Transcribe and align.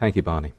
Thank 0.00 0.16
you, 0.16 0.22
Barney. 0.22 0.54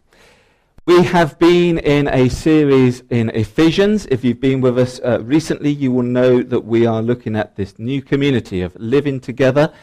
We 0.86 1.02
have 1.02 1.40
been 1.40 1.80
in 1.80 2.08
a 2.10 2.30
series 2.30 3.02
in 3.10 3.32
Ephesians. 3.32 4.06
If 4.12 4.24
you've 4.24 4.40
been 4.40 4.62
with 4.62 4.78
us 4.78 5.00
uh, 5.00 5.20
recently, 5.24 5.72
you 5.72 5.92
will 5.92 6.04
know 6.04 6.44
that 6.44 6.60
we 6.60 6.86
are 6.86 7.02
looking 7.02 7.36
at 7.36 7.56
this 7.56 7.80
new 7.80 8.04
community 8.04 8.62
of 8.62 8.76
living 8.76 9.20
together. 9.20 9.74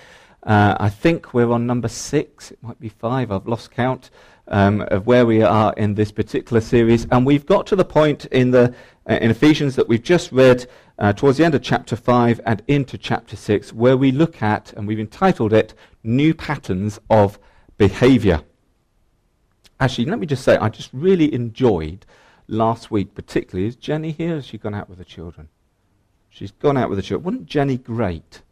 Uh, 0.45 0.77
I 0.79 0.89
think 0.89 1.35
we're 1.35 1.51
on 1.51 1.67
number 1.67 1.89
six, 1.89 2.53
it 2.53 2.63
might 2.63 2.79
be 2.79 2.89
five, 2.89 3.33
I've 3.33 3.49
lost 3.49 3.73
count 3.73 4.11
um, 4.47 4.83
of 4.93 5.09
where 5.09 5.27
we 5.27 5.43
are 5.43 5.73
in 5.73 5.97
this 5.97 6.13
particular 6.13 6.61
series. 6.61 7.09
And 7.11 7.27
we've 7.27 7.45
got 7.45 7.67
to 7.67 7.75
the 7.75 7.85
point 7.85 8.27
in, 8.27 8.53
the, 8.53 8.73
uh, 9.11 9.15
in 9.15 9.33
Ephesians 9.33 9.75
that 9.75 9.89
we've 9.89 10.05
just 10.05 10.31
read 10.31 10.69
uh, 11.01 11.13
towards 11.15 11.39
the 11.39 11.45
end 11.45 11.57
of 11.57 11.63
chapter 11.63 11.97
5 11.97 12.41
and 12.47 12.63
into 12.69 12.97
chapter 12.97 13.35
6, 13.35 13.73
where 13.73 13.97
we 13.97 14.13
look 14.13 14.41
at, 14.41 14.73
and 14.75 14.87
we've 14.87 15.01
entitled 15.01 15.53
it, 15.53 15.75
New 16.05 16.33
Patterns 16.33 17.01
of 17.11 17.41
Behavior. 17.77 18.43
Actually, 19.81 20.07
let 20.07 20.19
me 20.19 20.27
just 20.27 20.45
say, 20.45 20.57
I 20.57 20.69
just 20.69 20.91
really 20.93 21.33
enjoyed 21.33 22.05
last 22.49 22.91
week, 22.91 23.15
particularly. 23.15 23.69
Is 23.69 23.77
Jenny 23.77 24.11
here? 24.11 24.37
Has 24.37 24.47
she 24.47 24.59
gone 24.59 24.75
out 24.75 24.89
with 24.89 24.99
the 24.99 25.05
children? 25.05 25.49
She's 26.29 26.51
gone 26.51 26.77
out 26.77 26.89
with 26.89 26.99
the 26.99 27.03
children. 27.03 27.25
Wasn't 27.25 27.47
Jenny 27.47 27.79
great? 27.79 28.43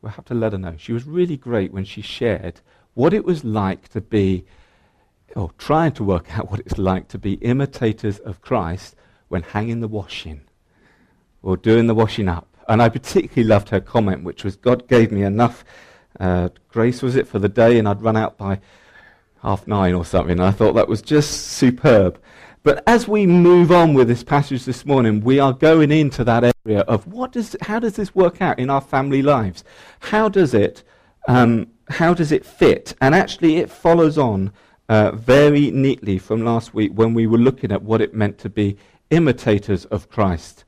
We'll 0.00 0.12
have 0.12 0.24
to 0.26 0.34
let 0.34 0.52
her 0.52 0.58
know. 0.58 0.74
She 0.76 0.92
was 0.92 1.04
really 1.04 1.36
great 1.36 1.72
when 1.72 1.84
she 1.84 2.02
shared 2.02 2.60
what 2.94 3.12
it 3.12 3.24
was 3.24 3.44
like 3.44 3.88
to 3.88 4.00
be, 4.00 4.44
or 5.34 5.50
trying 5.58 5.92
to 5.92 6.04
work 6.04 6.38
out 6.38 6.50
what 6.50 6.60
it's 6.60 6.78
like 6.78 7.08
to 7.08 7.18
be 7.18 7.34
imitators 7.34 8.18
of 8.20 8.40
Christ 8.40 8.94
when 9.28 9.42
hanging 9.42 9.80
the 9.80 9.88
washing 9.88 10.42
or 11.42 11.56
doing 11.56 11.86
the 11.88 11.94
washing 11.94 12.28
up. 12.28 12.46
And 12.68 12.80
I 12.80 12.88
particularly 12.88 13.48
loved 13.48 13.70
her 13.70 13.80
comment, 13.80 14.24
which 14.24 14.44
was 14.44 14.56
God 14.56 14.88
gave 14.88 15.10
me 15.10 15.22
enough 15.22 15.64
uh, 16.20 16.50
grace, 16.68 17.02
was 17.02 17.16
it, 17.16 17.26
for 17.26 17.38
the 17.38 17.48
day, 17.48 17.78
and 17.78 17.88
I'd 17.88 18.02
run 18.02 18.16
out 18.16 18.38
by 18.38 18.60
half 19.44 19.66
nine 19.66 19.94
or 19.94 20.04
something. 20.04 20.32
And 20.32 20.42
I 20.42 20.50
thought 20.50 20.72
that 20.74 20.88
was 20.88 21.02
just 21.02 21.48
superb. 21.48 22.18
But 22.62 22.82
as 22.86 23.06
we 23.06 23.26
move 23.26 23.70
on 23.70 23.92
with 23.92 24.08
this 24.08 24.24
passage 24.24 24.64
this 24.64 24.86
morning, 24.86 25.20
we 25.20 25.38
are 25.38 25.52
going 25.52 25.92
into 25.92 26.24
that 26.24 26.54
area 26.64 26.80
of 26.80 27.06
what 27.06 27.32
does, 27.32 27.54
how 27.60 27.78
does 27.78 27.96
this 27.96 28.14
work 28.14 28.40
out 28.40 28.58
in 28.58 28.70
our 28.70 28.80
family 28.80 29.20
lives? 29.20 29.64
How 30.00 30.30
does 30.30 30.54
it, 30.54 30.82
um, 31.28 31.66
how 31.90 32.14
does 32.14 32.32
it 32.32 32.46
fit? 32.46 32.94
And 33.02 33.14
actually, 33.14 33.56
it 33.56 33.70
follows 33.70 34.16
on 34.16 34.50
uh, 34.88 35.10
very 35.12 35.70
neatly 35.72 36.18
from 36.18 36.42
last 36.42 36.72
week 36.72 36.92
when 36.94 37.12
we 37.12 37.26
were 37.26 37.38
looking 37.38 37.70
at 37.70 37.82
what 37.82 38.00
it 38.00 38.14
meant 38.14 38.38
to 38.38 38.48
be 38.48 38.78
imitators 39.10 39.84
of 39.86 40.08
Christ. 40.08 40.64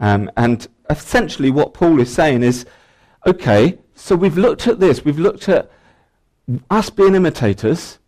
Um, 0.00 0.28
and 0.36 0.66
essentially, 0.90 1.50
what 1.52 1.74
Paul 1.74 2.00
is 2.00 2.12
saying 2.12 2.42
is, 2.42 2.66
okay, 3.24 3.78
so 3.94 4.16
we've 4.16 4.36
looked 4.36 4.66
at 4.66 4.80
this, 4.80 5.04
we've 5.04 5.18
looked 5.18 5.48
at 5.48 5.70
us 6.70 6.90
being 6.90 7.14
imitators 7.14 7.98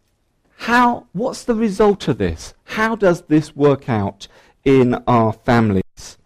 how, 0.58 1.06
what's 1.12 1.44
the 1.44 1.54
result 1.54 2.08
of 2.08 2.18
this? 2.18 2.52
How 2.64 2.96
does 2.96 3.22
this 3.22 3.54
work 3.54 3.88
out 3.88 4.26
in 4.64 4.94
our 5.06 5.32
families? 5.32 6.18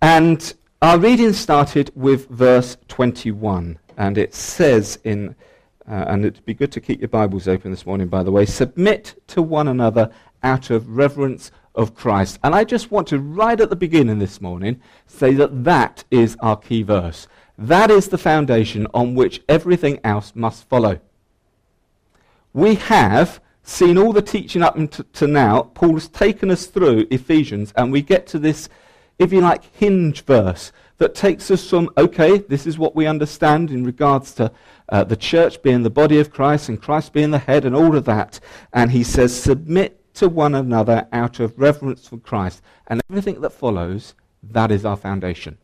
And 0.00 0.52
our 0.80 0.98
reading 0.98 1.34
started 1.34 1.92
with 1.94 2.28
verse 2.28 2.78
21, 2.88 3.78
and 3.98 4.16
it 4.16 4.34
says 4.34 4.98
in, 5.04 5.36
uh, 5.86 6.06
and 6.08 6.24
it'd 6.24 6.44
be 6.46 6.54
good 6.54 6.72
to 6.72 6.80
keep 6.80 7.02
your 7.02 7.08
Bibles 7.08 7.46
open 7.46 7.70
this 7.70 7.84
morning, 7.84 8.08
by 8.08 8.22
the 8.22 8.32
way, 8.32 8.46
submit 8.46 9.22
to 9.28 9.42
one 9.42 9.68
another 9.68 10.10
out 10.42 10.70
of 10.70 10.88
reverence 10.88 11.52
of 11.74 11.94
Christ. 11.94 12.38
And 12.42 12.54
I 12.54 12.64
just 12.64 12.90
want 12.90 13.06
to, 13.08 13.18
right 13.18 13.60
at 13.60 13.68
the 13.68 13.76
beginning 13.76 14.18
this 14.18 14.40
morning, 14.40 14.80
say 15.06 15.34
that 15.34 15.62
that 15.64 16.04
is 16.10 16.38
our 16.40 16.56
key 16.56 16.82
verse. 16.82 17.28
That 17.58 17.90
is 17.90 18.08
the 18.08 18.18
foundation 18.18 18.86
on 18.94 19.14
which 19.14 19.42
everything 19.46 20.00
else 20.02 20.32
must 20.34 20.68
follow. 20.70 21.00
We 22.54 22.76
have 22.76 23.40
seen 23.62 23.98
all 23.98 24.12
the 24.12 24.22
teaching 24.22 24.62
up 24.62 24.76
to, 25.12 25.26
now. 25.26 25.62
Paul 25.74 25.94
has 25.94 26.08
taken 26.08 26.50
us 26.50 26.66
through 26.66 27.06
Ephesians, 27.10 27.72
and 27.76 27.92
we 27.92 28.02
get 28.02 28.26
to 28.28 28.38
this, 28.38 28.68
if 29.18 29.32
you 29.32 29.40
like, 29.40 29.64
hinge 29.74 30.24
verse 30.24 30.72
that 30.98 31.14
takes 31.14 31.50
us 31.50 31.68
from, 31.68 31.90
okay, 31.96 32.38
this 32.38 32.66
is 32.66 32.78
what 32.78 32.94
we 32.94 33.06
understand 33.06 33.70
in 33.70 33.84
regards 33.84 34.34
to 34.34 34.52
uh, 34.88 35.02
the 35.04 35.16
church 35.16 35.62
being 35.62 35.82
the 35.82 35.90
body 35.90 36.18
of 36.18 36.32
Christ 36.32 36.68
and 36.68 36.80
Christ 36.80 37.12
being 37.12 37.30
the 37.30 37.38
head 37.38 37.64
and 37.64 37.74
all 37.74 37.96
of 37.96 38.04
that. 38.04 38.38
And 38.72 38.90
he 38.90 39.02
says, 39.02 39.40
submit 39.40 40.14
to 40.14 40.28
one 40.28 40.54
another 40.54 41.08
out 41.12 41.40
of 41.40 41.58
reverence 41.58 42.06
for 42.06 42.18
Christ. 42.18 42.62
And 42.86 43.00
everything 43.10 43.40
that 43.40 43.50
follows, 43.50 44.14
that 44.42 44.70
is 44.70 44.84
our 44.84 44.96
foundation. 44.96 45.58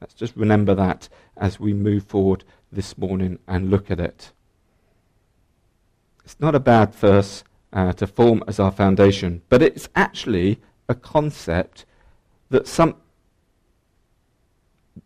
Let's 0.00 0.14
just 0.14 0.36
remember 0.36 0.74
that 0.74 1.08
as 1.36 1.58
we 1.58 1.72
move 1.72 2.04
forward 2.04 2.44
this 2.70 2.98
morning 2.98 3.38
and 3.46 3.70
look 3.70 3.90
at 3.90 4.00
it. 4.00 4.32
It's 6.24 6.38
not 6.40 6.54
a 6.54 6.60
bad 6.60 6.94
verse 6.94 7.44
uh, 7.72 7.92
to 7.94 8.06
form 8.06 8.44
as 8.46 8.60
our 8.60 8.70
foundation, 8.70 9.42
but 9.48 9.62
it's 9.62 9.88
actually 9.94 10.60
a 10.88 10.94
concept 10.94 11.84
that 12.50 12.66
some. 12.66 12.96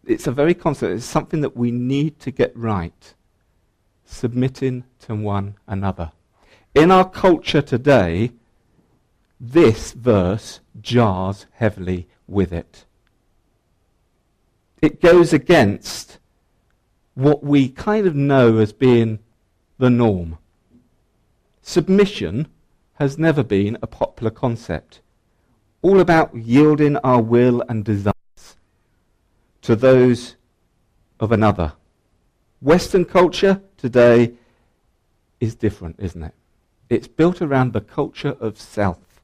It's 0.05 0.27
a 0.27 0.33
very 0.33 0.55
concept. 0.55 0.93
It's 0.95 1.05
something 1.05 1.41
that 1.41 1.57
we 1.57 1.71
need 1.71 2.19
to 2.21 2.31
get 2.31 2.57
right. 2.57 3.15
Submitting 4.05 4.85
to 5.01 5.15
one 5.15 5.57
another. 5.67 6.13
In 6.75 6.91
our 6.91 7.09
culture 7.09 7.63
today, 7.63 8.33
this 9.41 9.93
verse 9.93 10.61
jars 10.81 11.47
heavily 11.53 12.09
with 12.27 12.53
it. 12.53 12.85
It 14.83 15.01
goes 15.01 15.33
against 15.33 16.19
what 17.15 17.43
we 17.43 17.69
kind 17.69 18.07
of 18.07 18.15
know 18.15 18.59
as 18.59 18.73
being 18.73 19.21
the 19.79 19.91
norm. 19.91 20.39
Submission 21.69 22.47
has 22.95 23.19
never 23.19 23.43
been 23.43 23.77
a 23.83 23.89
popular 23.89 24.31
concept. 24.31 25.01
All 25.83 25.99
about 25.99 26.33
yielding 26.33 26.97
our 26.99 27.21
will 27.21 27.61
and 27.69 27.85
desires 27.85 28.15
to 29.63 29.75
those 29.75 30.37
of 31.19 31.33
another. 31.33 31.73
Western 32.61 33.05
culture 33.05 33.63
today 33.77 34.35
is 35.41 35.57
different, 35.57 35.97
isn't 35.99 36.23
it? 36.23 36.35
It's 36.89 37.09
built 37.09 37.43
around 37.43 37.73
the 37.73 37.81
culture 37.81 38.37
of 38.39 38.61
self. 38.61 39.21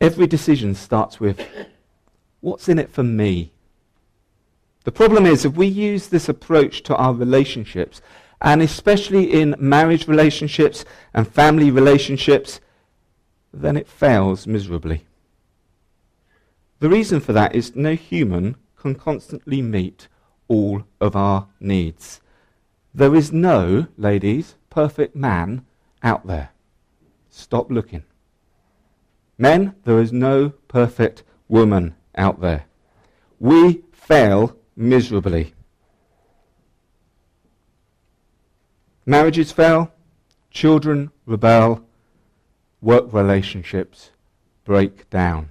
Every 0.00 0.28
decision 0.28 0.76
starts 0.76 1.18
with, 1.18 1.44
what's 2.38 2.68
in 2.68 2.78
it 2.78 2.90
for 2.90 3.02
me? 3.02 3.50
The 4.84 4.92
problem 4.92 5.26
is, 5.26 5.44
if 5.44 5.54
we 5.54 5.66
use 5.66 6.06
this 6.06 6.28
approach 6.28 6.84
to 6.84 6.94
our 6.94 7.12
relationships, 7.12 8.00
and 8.40 8.62
especially 8.62 9.32
in 9.32 9.56
marriage 9.58 10.06
relationships 10.06 10.84
and 11.12 11.26
family 11.26 11.70
relationships, 11.70 12.60
then 13.52 13.76
it 13.76 13.88
fails 13.88 14.46
miserably. 14.46 15.04
The 16.80 16.88
reason 16.88 17.20
for 17.20 17.32
that 17.32 17.54
is 17.54 17.74
no 17.74 17.94
human 17.94 18.56
can 18.76 18.94
constantly 18.94 19.60
meet 19.60 20.08
all 20.46 20.84
of 21.00 21.16
our 21.16 21.48
needs. 21.58 22.20
There 22.94 23.14
is 23.14 23.32
no, 23.32 23.86
ladies, 23.96 24.54
perfect 24.70 25.16
man 25.16 25.64
out 26.02 26.26
there. 26.26 26.50
Stop 27.30 27.70
looking. 27.70 28.04
Men, 29.36 29.74
there 29.84 30.00
is 30.00 30.12
no 30.12 30.50
perfect 30.68 31.22
woman 31.48 31.94
out 32.16 32.40
there. 32.40 32.64
We 33.38 33.82
fail 33.92 34.56
miserably. 34.76 35.54
Marriages 39.08 39.50
fail, 39.52 39.90
children 40.50 41.10
rebel, 41.24 41.82
work 42.82 43.10
relationships 43.10 44.10
break 44.66 45.08
down. 45.08 45.48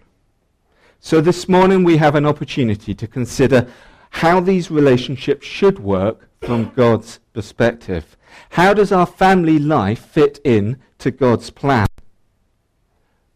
So 1.00 1.22
this 1.22 1.50
morning 1.50 1.84
we 1.84 1.98
have 1.98 2.14
an 2.14 2.28
opportunity 2.28 2.94
to 2.94 3.08
consider 3.08 3.68
how 4.12 4.42
these 4.42 4.70
relationships 4.70 5.48
should 5.48 5.80
work 5.80 6.30
from 6.40 6.72
God's 6.76 7.20
perspective. 7.34 8.16
How 8.52 8.76
does 8.76 8.92
our 8.92 9.08
family 9.08 9.58
life 9.58 10.06
fit 10.06 10.40
in 10.44 10.78
to 11.00 11.10
God's 11.10 11.50
plan? 11.50 11.88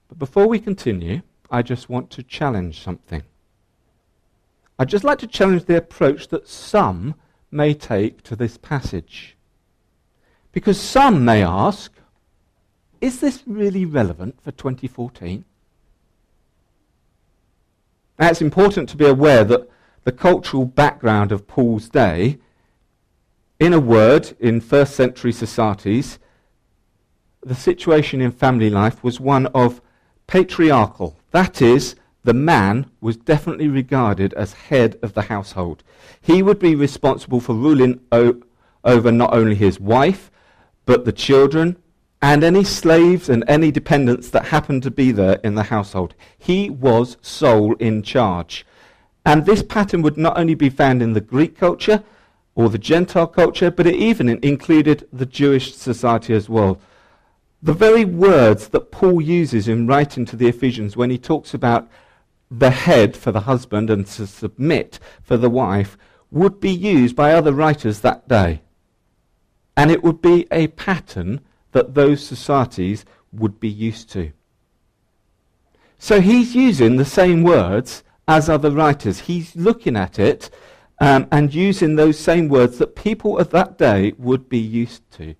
But 0.07 0.19
before 0.19 0.45
we 0.45 0.59
continue, 0.59 1.23
I 1.49 1.63
just 1.63 1.89
want 1.89 2.11
to 2.11 2.21
challenge 2.21 2.79
something. 2.83 3.23
I'd 4.77 4.89
just 4.89 5.03
like 5.03 5.17
to 5.17 5.25
challenge 5.25 5.65
the 5.65 5.77
approach 5.77 6.27
that 6.27 6.47
some 6.47 7.15
may 7.49 7.73
take 7.73 8.21
to 8.25 8.35
this 8.35 8.57
passage. 8.57 9.35
Because 10.51 10.79
some 10.79 11.23
may 11.23 11.43
ask, 11.43 11.91
is 12.99 13.19
this 13.19 13.43
really 13.45 13.85
relevant 13.85 14.41
for 14.41 14.51
2014? 14.51 15.45
Now, 18.19 18.29
it's 18.29 18.41
important 18.41 18.89
to 18.89 18.97
be 18.97 19.07
aware 19.07 19.43
that 19.43 19.67
the 20.03 20.11
cultural 20.11 20.65
background 20.65 21.31
of 21.31 21.47
Paul's 21.47 21.89
day, 21.89 22.37
in 23.59 23.73
a 23.73 23.79
word, 23.79 24.35
in 24.39 24.61
first 24.61 24.95
century 24.95 25.31
societies, 25.31 26.19
the 27.41 27.55
situation 27.55 28.21
in 28.21 28.31
family 28.31 28.69
life 28.69 29.03
was 29.03 29.19
one 29.19 29.47
of 29.47 29.81
patriarchal. 30.27 31.17
That 31.31 31.61
is, 31.61 31.95
the 32.23 32.33
man 32.33 32.91
was 32.99 33.17
definitely 33.17 33.67
regarded 33.67 34.33
as 34.33 34.53
head 34.53 34.99
of 35.01 35.13
the 35.13 35.23
household. 35.23 35.83
He 36.21 36.43
would 36.43 36.59
be 36.59 36.75
responsible 36.75 37.39
for 37.39 37.55
ruling 37.55 38.01
o- 38.11 38.41
over 38.83 39.11
not 39.11 39.33
only 39.33 39.55
his 39.55 39.79
wife, 39.79 40.29
but 40.91 41.05
the 41.05 41.11
children 41.13 41.77
and 42.21 42.43
any 42.43 42.65
slaves 42.65 43.29
and 43.29 43.45
any 43.47 43.71
dependents 43.71 44.29
that 44.29 44.47
happened 44.47 44.83
to 44.83 44.91
be 44.91 45.09
there 45.13 45.39
in 45.41 45.55
the 45.55 45.63
household. 45.63 46.13
He 46.37 46.69
was 46.69 47.15
sole 47.21 47.75
in 47.75 48.03
charge. 48.03 48.65
And 49.25 49.45
this 49.45 49.63
pattern 49.63 50.01
would 50.01 50.17
not 50.17 50.37
only 50.37 50.53
be 50.53 50.69
found 50.69 51.01
in 51.01 51.13
the 51.13 51.21
Greek 51.21 51.57
culture 51.57 52.03
or 52.55 52.67
the 52.67 52.77
Gentile 52.77 53.27
culture, 53.27 53.71
but 53.71 53.87
it 53.87 53.95
even 53.95 54.27
included 54.43 55.07
the 55.13 55.25
Jewish 55.25 55.73
society 55.73 56.33
as 56.33 56.49
well. 56.49 56.77
The 57.63 57.71
very 57.71 58.03
words 58.03 58.67
that 58.67 58.91
Paul 58.91 59.21
uses 59.21 59.69
in 59.69 59.87
writing 59.87 60.25
to 60.25 60.35
the 60.35 60.49
Ephesians 60.49 60.97
when 60.97 61.09
he 61.09 61.17
talks 61.17 61.53
about 61.53 61.89
the 62.51 62.71
head 62.71 63.15
for 63.15 63.31
the 63.31 63.47
husband 63.51 63.89
and 63.89 64.05
to 64.07 64.27
submit 64.27 64.99
for 65.23 65.37
the 65.37 65.49
wife 65.49 65.97
would 66.31 66.59
be 66.59 66.69
used 66.69 67.15
by 67.15 67.31
other 67.31 67.53
writers 67.53 68.01
that 68.01 68.27
day. 68.27 68.61
And 69.81 69.89
it 69.89 70.03
would 70.03 70.21
be 70.21 70.45
a 70.51 70.67
pattern 70.67 71.41
that 71.71 71.95
those 71.95 72.23
societies 72.23 73.03
would 73.33 73.59
be 73.59 73.67
used 73.67 74.11
to. 74.11 74.31
So 75.97 76.21
he's 76.21 76.53
using 76.53 76.97
the 76.97 77.11
same 77.19 77.41
words 77.41 78.03
as 78.27 78.47
other 78.47 78.69
writers. 78.69 79.21
He's 79.21 79.55
looking 79.55 79.97
at 79.97 80.19
it 80.19 80.51
um, 80.99 81.27
and 81.31 81.51
using 81.51 81.95
those 81.95 82.19
same 82.19 82.47
words 82.47 82.77
that 82.77 82.95
people 82.95 83.39
of 83.39 83.49
that 83.49 83.79
day 83.79 84.13
would 84.19 84.49
be 84.49 84.59
used 84.59 85.01
to. 85.13 85.33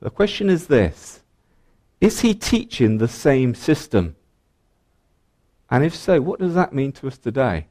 The 0.00 0.10
question 0.10 0.50
is 0.50 0.66
this 0.66 1.20
Is 2.00 2.22
he 2.22 2.34
teaching 2.34 2.98
the 2.98 3.06
same 3.06 3.54
system? 3.54 4.16
And 5.70 5.84
if 5.84 5.94
so, 5.94 6.20
what 6.20 6.40
does 6.40 6.54
that 6.54 6.72
mean 6.72 6.90
to 6.94 7.06
us 7.06 7.18
today? 7.18 7.68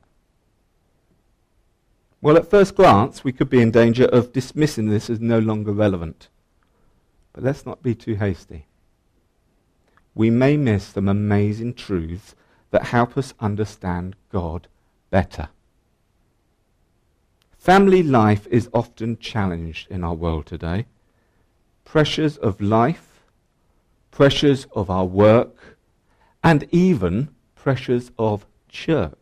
Well, 2.22 2.36
at 2.36 2.50
first 2.50 2.76
glance, 2.76 3.24
we 3.24 3.32
could 3.32 3.50
be 3.50 3.62
in 3.62 3.72
danger 3.72 4.06
of 4.06 4.34
dismissing 4.34 4.90
this 4.90 5.10
as 5.10 5.22
no 5.22 5.40
longer 5.40 5.72
relevant. 5.72 6.28
But 7.32 7.44
let's 7.44 7.66
not 7.66 7.82
be 7.82 7.96
too 7.96 8.16
hasty. 8.16 8.66
We 10.14 10.30
may 10.30 10.58
miss 10.58 10.86
some 10.86 11.08
amazing 11.08 11.76
truths 11.76 12.36
that 12.72 12.88
help 12.88 13.18
us 13.18 13.34
understand 13.40 14.18
God 14.32 14.68
better. 15.10 15.48
Family 17.58 18.04
life 18.04 18.48
is 18.48 18.70
often 18.74 19.18
challenged 19.18 19.90
in 19.90 20.04
our 20.04 20.14
world 20.14 20.46
today. 20.46 20.88
Pressures 21.86 22.36
of 22.38 22.60
life, 22.60 23.22
pressures 24.12 24.68
of 24.74 24.90
our 24.90 25.06
work, 25.06 25.78
and 26.44 26.68
even 26.72 27.30
pressures 27.56 28.12
of 28.18 28.46
church 28.68 29.19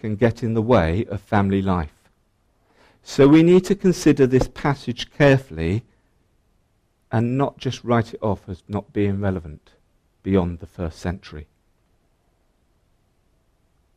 can 0.00 0.16
get 0.16 0.42
in 0.42 0.54
the 0.54 0.62
way 0.62 1.04
of 1.06 1.20
family 1.20 1.62
life. 1.62 1.94
So 3.02 3.28
we 3.28 3.42
need 3.42 3.64
to 3.66 3.74
consider 3.74 4.26
this 4.26 4.48
passage 4.48 5.10
carefully 5.10 5.84
and 7.12 7.36
not 7.36 7.58
just 7.58 7.84
write 7.84 8.14
it 8.14 8.22
off 8.22 8.48
as 8.48 8.62
not 8.68 8.92
being 8.92 9.20
relevant 9.20 9.70
beyond 10.22 10.58
the 10.58 10.66
first 10.66 10.98
century. 10.98 11.46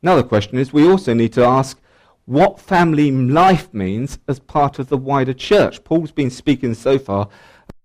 Another 0.02 0.22
question 0.22 0.58
is 0.58 0.72
we 0.72 0.88
also 0.88 1.14
need 1.14 1.32
to 1.32 1.44
ask 1.44 1.80
what 2.26 2.60
family 2.60 3.10
life 3.10 3.72
means 3.72 4.18
as 4.26 4.38
part 4.38 4.78
of 4.78 4.88
the 4.88 4.96
wider 4.96 5.34
church. 5.34 5.84
Paul's 5.84 6.12
been 6.12 6.30
speaking 6.30 6.74
so 6.74 6.98
far 6.98 7.28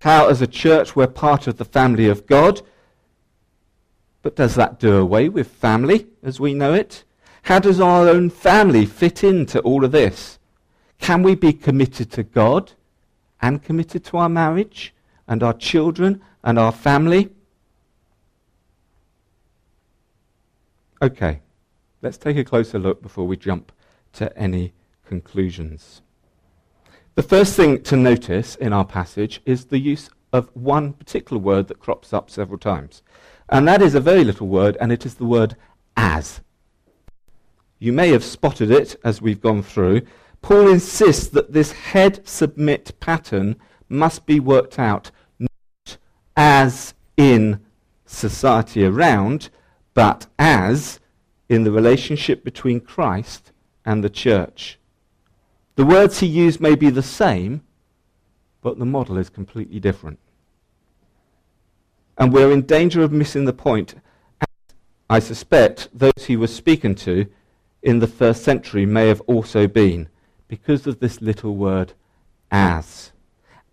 how, 0.01 0.27
as 0.27 0.41
a 0.41 0.47
church, 0.47 0.95
we're 0.95 1.07
part 1.07 1.47
of 1.47 1.57
the 1.57 1.65
family 1.65 2.07
of 2.07 2.25
God. 2.25 2.61
But 4.21 4.35
does 4.35 4.55
that 4.55 4.79
do 4.79 4.97
away 4.97 5.29
with 5.29 5.47
family 5.47 6.07
as 6.23 6.39
we 6.39 6.53
know 6.53 6.73
it? 6.73 7.03
How 7.43 7.59
does 7.59 7.79
our 7.79 8.07
own 8.07 8.29
family 8.29 8.85
fit 8.85 9.23
into 9.23 9.59
all 9.61 9.83
of 9.83 9.91
this? 9.91 10.39
Can 10.99 11.23
we 11.23 11.35
be 11.35 11.53
committed 11.53 12.11
to 12.11 12.23
God 12.23 12.73
and 13.41 13.63
committed 13.63 14.03
to 14.05 14.17
our 14.17 14.29
marriage? 14.29 14.93
and 15.29 15.43
our 15.43 15.53
children 15.53 16.21
and 16.43 16.59
our 16.59 16.73
family? 16.73 17.29
Okay, 21.01 21.39
let's 22.01 22.17
take 22.17 22.35
a 22.35 22.43
closer 22.43 22.77
look 22.77 23.01
before 23.01 23.25
we 23.25 23.37
jump 23.37 23.71
to 24.13 24.37
any 24.37 24.73
conclusions. 25.05 26.01
The 27.15 27.23
first 27.23 27.55
thing 27.55 27.83
to 27.83 27.95
notice 27.95 28.55
in 28.55 28.73
our 28.73 28.83
passage 28.85 29.39
is 29.45 29.65
the 29.65 29.79
use 29.79 30.09
of 30.33 30.49
one 30.55 30.93
particular 30.93 31.41
word 31.41 31.67
that 31.67 31.79
crops 31.79 32.11
up 32.11 32.29
several 32.29 32.57
times. 32.57 33.01
And 33.47 33.67
that 33.67 33.81
is 33.81 33.95
a 33.95 33.99
very 33.99 34.23
little 34.23 34.47
word, 34.47 34.77
and 34.81 34.91
it 34.91 35.05
is 35.05 35.15
the 35.15 35.25
word 35.25 35.55
as. 35.95 36.41
You 37.79 37.93
may 37.93 38.09
have 38.09 38.25
spotted 38.25 38.69
it 38.71 38.97
as 39.05 39.21
we've 39.21 39.41
gone 39.41 39.63
through. 39.63 40.01
Paul 40.41 40.67
insists 40.67 41.27
that 41.29 41.53
this 41.53 41.71
head 41.71 42.27
submit 42.27 42.99
pattern 42.99 43.55
must 43.87 44.25
be 44.25 44.39
worked 44.39 44.77
out 44.77 45.11
not 45.39 45.97
as 46.35 46.93
in 47.15 47.61
society 48.05 48.85
around, 48.85 49.49
but 49.93 50.27
as 50.37 50.99
in 51.47 51.63
the 51.63 51.71
relationship 51.71 52.43
between 52.43 52.81
Christ 52.81 53.53
and 53.85 54.03
the 54.03 54.09
church. 54.09 54.77
The 55.75 55.85
words 55.85 56.19
he 56.19 56.27
used 56.27 56.59
may 56.59 56.75
be 56.75 56.89
the 56.89 57.01
same, 57.01 57.63
but 58.61 58.77
the 58.77 58.85
model 58.85 59.17
is 59.17 59.29
completely 59.29 59.79
different. 59.79 60.19
And 62.17 62.33
we're 62.33 62.51
in 62.51 62.63
danger 62.63 63.01
of 63.01 63.13
missing 63.13 63.45
the 63.45 63.53
point. 63.53 63.95
I 65.09 65.19
suspect 65.19 65.87
those 65.93 66.25
he 66.27 66.35
was 66.35 66.53
speaking 66.53 66.93
to 66.95 67.25
in 67.81 67.99
the 67.99 68.07
first 68.07 68.43
century 68.43 68.85
may 68.85 69.07
have 69.07 69.21
also 69.21 69.67
been, 69.67 70.09
because 70.47 70.87
of 70.87 70.99
this 70.99 71.21
little 71.21 71.55
word, 71.55 71.93
as. 72.51 73.11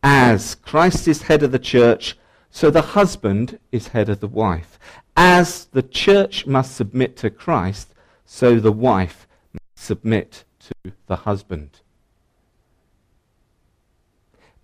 As 0.03 0.55
Christ 0.55 1.09
is 1.09 1.23
head 1.23 1.43
of 1.43 1.53
the 1.53 1.59
church, 1.59 2.17
so 2.51 2.71
the 2.71 2.83
husband 2.83 3.59
is 3.73 3.89
head 3.89 4.09
of 4.09 4.21
the 4.21 4.29
wife. 4.29 4.79
As 5.17 5.67
the 5.67 5.83
church 5.83 6.47
must 6.47 6.77
submit 6.77 7.17
to 7.19 7.31
Christ, 7.31 7.95
so 8.25 8.61
the 8.61 8.73
wife 8.73 9.27
must 9.53 9.87
submit 9.87 10.45
to 10.61 10.93
the 11.07 11.17
husband. 11.17 11.81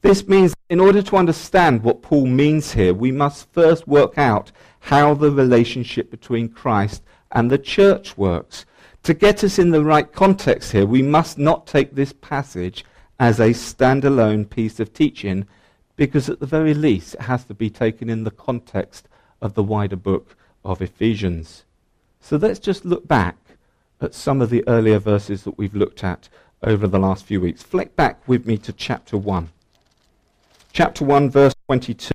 This 0.03 0.27
means 0.27 0.55
in 0.69 0.81
order 0.81 1.01
to 1.01 1.17
understand 1.17 1.83
what 1.83 2.03
Paul 2.03 2.27
means 2.27 2.73
here, 2.73 2.93
we 2.93 3.13
must 3.13 3.53
first 3.53 3.87
work 3.87 4.19
out 4.19 4.51
how 4.81 5.15
the 5.15 5.31
relationship 5.31 6.11
between 6.11 6.49
Christ 6.49 7.03
and 7.31 7.51
the 7.51 7.59
church 7.59 8.19
works. 8.19 8.67
To 9.05 9.15
get 9.15 9.43
us 9.43 9.59
in 9.59 9.71
the 9.71 9.83
right 9.83 10.11
context 10.13 10.71
here, 10.71 10.87
we 10.87 11.03
must 11.03 11.37
not 11.37 11.67
take 11.67 11.95
this 11.95 12.13
passage 12.13 12.85
as 13.19 13.41
a 13.41 13.51
standalone 13.51 14.49
piece 14.49 14.79
of 14.79 14.95
teaching, 14.95 15.47
because 15.97 16.29
at 16.29 16.39
the 16.39 16.47
very 16.47 16.73
least 16.73 17.15
it 17.15 17.23
has 17.23 17.45
to 17.47 17.55
be 17.55 17.69
taken 17.69 18.09
in 18.09 18.23
the 18.23 18.31
context 18.31 19.09
of 19.41 19.55
the 19.55 19.63
wider 19.63 19.97
book 19.97 20.37
of 20.65 20.81
Ephesians. 20.81 21.65
So 22.21 22.37
let's 22.37 22.61
just 22.61 22.85
look 22.85 23.09
back 23.09 23.37
at 24.01 24.15
some 24.15 24.41
of 24.41 24.51
the 24.51 24.67
earlier 24.69 25.01
verses 25.01 25.43
that 25.45 25.59
we've 25.59 25.75
looked 25.75 26.05
at 26.05 26.29
over 26.63 26.87
the 26.87 26.99
last 26.99 27.25
few 27.25 27.41
weeks. 27.41 27.63
Flick 27.63 27.97
back 27.97 28.27
with 28.29 28.47
me 28.47 28.57
to 28.59 28.73
chapter 28.73 29.17
1. 29.17 29.49
Chapter 30.73 31.05
1, 31.05 31.29
verse 31.29 31.55
22. 31.67 32.13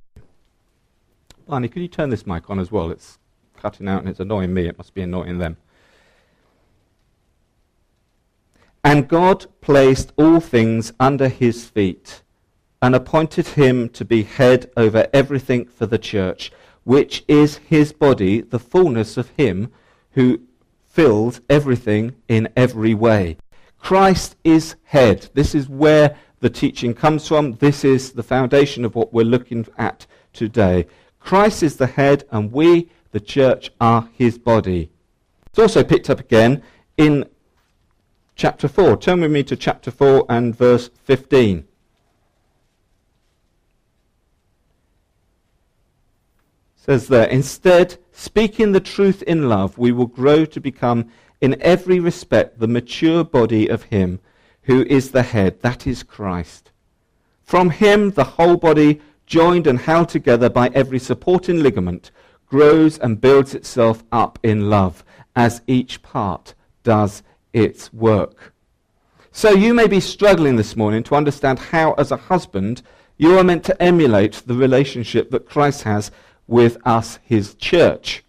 Barney, 1.46 1.68
could 1.68 1.82
you 1.82 1.88
turn 1.88 2.08
this 2.08 2.26
mic 2.26 2.48
on 2.48 2.58
as 2.58 2.72
well? 2.72 2.90
It's 2.90 3.18
cutting 3.56 3.88
out 3.88 4.00
and 4.00 4.08
it's 4.08 4.20
annoying 4.20 4.54
me. 4.54 4.66
It 4.66 4.78
must 4.78 4.94
be 4.94 5.02
annoying 5.02 5.38
them. 5.38 5.58
And 8.88 9.06
God 9.06 9.44
placed 9.60 10.14
all 10.16 10.40
things 10.40 10.94
under 10.98 11.28
his 11.28 11.66
feet 11.66 12.22
and 12.80 12.94
appointed 12.94 13.48
him 13.48 13.90
to 13.90 14.02
be 14.02 14.22
head 14.22 14.70
over 14.78 15.06
everything 15.12 15.66
for 15.66 15.84
the 15.84 15.98
church, 15.98 16.50
which 16.84 17.22
is 17.28 17.58
his 17.58 17.92
body, 17.92 18.40
the 18.40 18.58
fullness 18.58 19.18
of 19.18 19.28
him 19.36 19.70
who 20.12 20.40
fills 20.86 21.42
everything 21.50 22.14
in 22.28 22.48
every 22.56 22.94
way. 22.94 23.36
Christ 23.78 24.36
is 24.42 24.76
head. 24.84 25.28
This 25.34 25.54
is 25.54 25.68
where 25.68 26.16
the 26.40 26.48
teaching 26.48 26.94
comes 26.94 27.28
from. 27.28 27.56
This 27.56 27.84
is 27.84 28.12
the 28.12 28.22
foundation 28.22 28.86
of 28.86 28.94
what 28.94 29.12
we're 29.12 29.22
looking 29.22 29.66
at 29.76 30.06
today. 30.32 30.86
Christ 31.20 31.62
is 31.62 31.76
the 31.76 31.88
head, 31.88 32.24
and 32.30 32.50
we, 32.50 32.88
the 33.10 33.20
church, 33.20 33.70
are 33.82 34.08
his 34.14 34.38
body. 34.38 34.90
It's 35.48 35.58
also 35.58 35.84
picked 35.84 36.08
up 36.08 36.20
again 36.20 36.62
in 36.96 37.26
chapter 38.38 38.68
4. 38.68 38.96
Turn 38.96 39.20
with 39.20 39.32
me 39.32 39.42
to 39.42 39.56
chapter 39.56 39.90
4 39.90 40.24
and 40.30 40.56
verse 40.56 40.88
15. 41.04 41.64
says 46.76 47.08
there, 47.08 47.26
instead, 47.26 47.98
speaking 48.12 48.72
the 48.72 48.80
truth 48.80 49.20
in 49.24 49.46
love, 49.46 49.76
we 49.76 49.92
will 49.92 50.06
grow 50.06 50.46
to 50.46 50.58
become 50.58 51.10
in 51.38 51.60
every 51.60 52.00
respect 52.00 52.60
the 52.60 52.66
mature 52.66 53.22
body 53.22 53.68
of 53.68 53.82
him 53.82 54.18
who 54.62 54.84
is 54.84 55.10
the 55.10 55.24
head, 55.24 55.60
that 55.60 55.86
is 55.86 56.02
Christ. 56.02 56.70
From 57.42 57.68
him, 57.68 58.12
the 58.12 58.24
whole 58.24 58.56
body, 58.56 59.02
joined 59.26 59.66
and 59.66 59.80
held 59.80 60.08
together 60.08 60.48
by 60.48 60.68
every 60.68 60.98
supporting 60.98 61.62
ligament, 61.62 62.10
grows 62.46 62.98
and 62.98 63.20
builds 63.20 63.54
itself 63.54 64.02
up 64.10 64.38
in 64.42 64.70
love 64.70 65.04
as 65.36 65.60
each 65.66 66.00
part 66.00 66.54
does 66.84 67.22
its 67.52 67.92
work. 67.92 68.52
So 69.30 69.50
you 69.50 69.74
may 69.74 69.86
be 69.86 70.00
struggling 70.00 70.56
this 70.56 70.76
morning 70.76 71.02
to 71.04 71.14
understand 71.14 71.58
how, 71.58 71.92
as 71.92 72.10
a 72.10 72.16
husband, 72.16 72.82
You 73.18 73.36
are 73.36 73.44
meant 73.44 73.64
to 73.64 73.82
emulate 73.82 74.44
the 74.46 74.54
relationship 74.54 75.30
that 75.30 75.48
Christ 75.48 75.82
has 75.82 76.12
with 76.46 76.78
us, 76.86 77.18
his 77.24 77.54
church. 77.56 78.24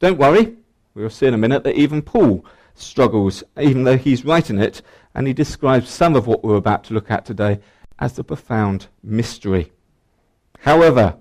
Don't 0.00 0.18
worry, 0.18 0.56
we'll 0.94 1.10
see 1.10 1.26
in 1.26 1.34
a 1.34 1.38
minute 1.38 1.62
that 1.64 1.76
even 1.76 2.00
Paul 2.00 2.44
struggles, 2.74 3.44
even 3.60 3.84
though 3.84 3.98
he's 3.98 4.24
writing 4.24 4.58
it, 4.58 4.80
and 5.14 5.26
he 5.26 5.34
describes 5.34 5.90
some 5.90 6.16
of 6.16 6.26
what 6.26 6.42
we're 6.42 6.56
about 6.56 6.84
to 6.84 6.94
look 6.94 7.10
at 7.10 7.26
today 7.26 7.60
as 7.98 8.18
a 8.18 8.24
profound 8.24 8.86
mystery. 9.02 9.70
However, 10.60 11.16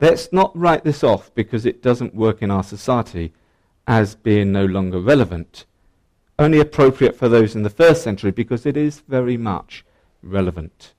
let's 0.00 0.32
not 0.32 0.56
write 0.58 0.82
this 0.82 1.04
off 1.04 1.32
because 1.36 1.64
it 1.64 1.82
doesn't 1.82 2.16
work 2.16 2.42
in 2.42 2.50
our 2.50 2.64
society 2.64 3.32
as 3.86 4.16
being 4.16 4.50
no 4.50 4.64
longer 4.64 5.00
relevant. 5.00 5.66
Only 6.38 6.58
appropriate 6.58 7.16
for 7.16 7.28
those 7.28 7.54
in 7.54 7.62
the 7.62 7.70
first 7.70 8.02
century 8.02 8.30
because 8.30 8.66
it 8.66 8.76
is 8.76 9.00
very 9.06 9.36
much 9.36 9.84
relevant. 10.22 10.94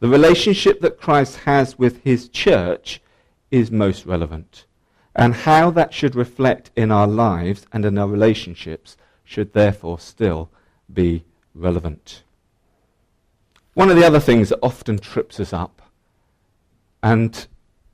The 0.00 0.08
relationship 0.08 0.80
that 0.80 0.98
Christ 0.98 1.36
has 1.40 1.78
with 1.78 2.02
his 2.02 2.28
church 2.28 3.00
is 3.50 3.70
most 3.70 4.04
relevant. 4.06 4.66
And 5.14 5.34
how 5.34 5.70
that 5.70 5.94
should 5.94 6.16
reflect 6.16 6.70
in 6.74 6.90
our 6.90 7.06
lives 7.06 7.66
and 7.72 7.84
in 7.84 7.96
our 7.96 8.08
relationships 8.08 8.96
should 9.22 9.52
therefore 9.52 10.00
still 10.00 10.50
be 10.92 11.24
relevant. 11.54 12.24
One 13.74 13.90
of 13.90 13.96
the 13.96 14.04
other 14.04 14.20
things 14.20 14.48
that 14.48 14.58
often 14.62 14.98
trips 14.98 15.40
us 15.40 15.52
up, 15.52 15.82
and 17.02 17.46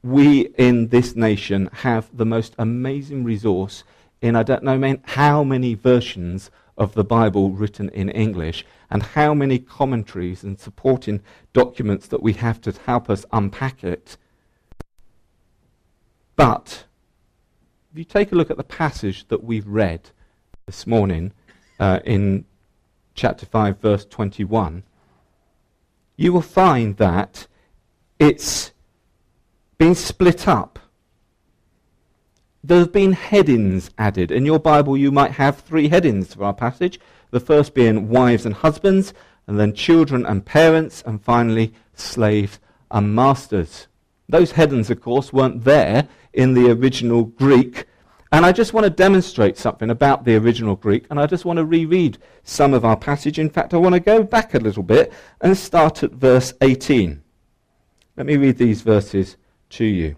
we 0.02 0.48
in 0.56 0.88
this 0.88 1.14
nation 1.14 1.68
have 1.72 2.08
the 2.16 2.26
most 2.26 2.54
amazing 2.58 3.24
resource 3.24 3.84
in 4.22 4.36
I 4.36 4.42
don't 4.42 4.62
know 4.62 4.98
how 5.04 5.42
many 5.44 5.74
versions 5.74 6.50
of 6.76 6.94
the 6.94 7.04
Bible 7.04 7.50
written 7.50 7.88
in 7.90 8.08
English, 8.08 8.64
and 8.90 9.02
how 9.02 9.34
many 9.34 9.58
commentaries 9.58 10.42
and 10.42 10.58
supporting 10.58 11.20
documents 11.52 12.06
that 12.08 12.22
we 12.22 12.32
have 12.32 12.60
to 12.62 12.72
help 12.86 13.10
us 13.10 13.24
unpack 13.32 13.84
it. 13.84 14.16
But 16.36 16.86
if 17.92 17.98
you 17.98 18.04
take 18.04 18.32
a 18.32 18.34
look 18.34 18.50
at 18.50 18.56
the 18.56 18.64
passage 18.64 19.28
that 19.28 19.44
we've 19.44 19.66
read 19.66 20.10
this 20.66 20.86
morning 20.86 21.32
uh, 21.78 22.00
in 22.04 22.46
chapter 23.14 23.44
5, 23.44 23.78
verse 23.78 24.04
21, 24.06 24.82
you 26.16 26.32
will 26.32 26.40
find 26.40 26.96
that 26.96 27.46
it's 28.18 28.72
been 29.78 29.94
split 29.94 30.48
up. 30.48 30.78
There 32.62 32.78
have 32.78 32.92
been 32.92 33.12
headings 33.12 33.90
added. 33.96 34.30
In 34.30 34.44
your 34.44 34.58
Bible, 34.58 34.94
you 34.96 35.10
might 35.10 35.32
have 35.32 35.60
three 35.60 35.88
headings 35.88 36.34
for 36.34 36.44
our 36.44 36.52
passage. 36.52 37.00
The 37.30 37.40
first 37.40 37.72
being 37.72 38.10
wives 38.10 38.44
and 38.44 38.54
husbands, 38.54 39.14
and 39.46 39.58
then 39.58 39.72
children 39.72 40.26
and 40.26 40.44
parents, 40.44 41.02
and 41.06 41.22
finally 41.24 41.72
slaves 41.94 42.58
and 42.90 43.14
masters. 43.14 43.86
Those 44.28 44.52
headings, 44.52 44.90
of 44.90 45.00
course, 45.00 45.32
weren't 45.32 45.64
there 45.64 46.06
in 46.34 46.52
the 46.52 46.70
original 46.70 47.24
Greek. 47.24 47.86
And 48.30 48.44
I 48.44 48.52
just 48.52 48.74
want 48.74 48.84
to 48.84 48.90
demonstrate 48.90 49.56
something 49.56 49.88
about 49.88 50.24
the 50.24 50.36
original 50.36 50.76
Greek, 50.76 51.06
and 51.10 51.18
I 51.18 51.26
just 51.26 51.46
want 51.46 51.56
to 51.56 51.64
reread 51.64 52.18
some 52.44 52.74
of 52.74 52.84
our 52.84 52.96
passage. 52.96 53.38
In 53.38 53.50
fact, 53.50 53.72
I 53.72 53.78
want 53.78 53.94
to 53.94 54.00
go 54.00 54.22
back 54.22 54.54
a 54.54 54.58
little 54.58 54.82
bit 54.82 55.12
and 55.40 55.56
start 55.56 56.02
at 56.02 56.12
verse 56.12 56.52
18. 56.60 57.22
Let 58.16 58.26
me 58.26 58.36
read 58.36 58.58
these 58.58 58.82
verses 58.82 59.36
to 59.70 59.84
you. 59.84 60.16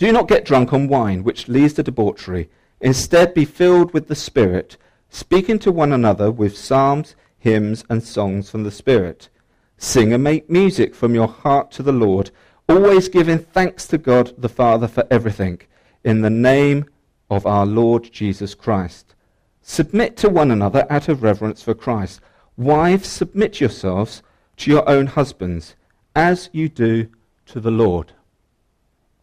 Do 0.00 0.10
not 0.12 0.28
get 0.28 0.46
drunk 0.46 0.72
on 0.72 0.88
wine, 0.88 1.24
which 1.24 1.46
leads 1.46 1.74
to 1.74 1.82
debauchery. 1.82 2.48
Instead, 2.80 3.34
be 3.34 3.44
filled 3.44 3.92
with 3.92 4.08
the 4.08 4.14
Spirit, 4.14 4.78
speaking 5.10 5.58
to 5.58 5.70
one 5.70 5.92
another 5.92 6.30
with 6.30 6.56
psalms, 6.56 7.14
hymns, 7.38 7.84
and 7.90 8.02
songs 8.02 8.48
from 8.48 8.64
the 8.64 8.70
Spirit. 8.70 9.28
Sing 9.76 10.14
and 10.14 10.24
make 10.24 10.48
music 10.48 10.94
from 10.94 11.14
your 11.14 11.28
heart 11.28 11.70
to 11.72 11.82
the 11.82 11.92
Lord, 11.92 12.30
always 12.66 13.10
giving 13.10 13.40
thanks 13.40 13.86
to 13.88 13.98
God 13.98 14.32
the 14.38 14.48
Father 14.48 14.88
for 14.88 15.06
everything, 15.10 15.60
in 16.02 16.22
the 16.22 16.30
name 16.30 16.86
of 17.28 17.44
our 17.44 17.66
Lord 17.66 18.10
Jesus 18.10 18.54
Christ. 18.54 19.14
Submit 19.60 20.16
to 20.16 20.30
one 20.30 20.50
another 20.50 20.86
out 20.88 21.10
of 21.10 21.22
reverence 21.22 21.62
for 21.62 21.74
Christ. 21.74 22.22
Wives, 22.56 23.06
submit 23.06 23.60
yourselves 23.60 24.22
to 24.56 24.70
your 24.70 24.88
own 24.88 25.08
husbands, 25.08 25.76
as 26.16 26.48
you 26.54 26.70
do 26.70 27.08
to 27.44 27.60
the 27.60 27.70
Lord. 27.70 28.14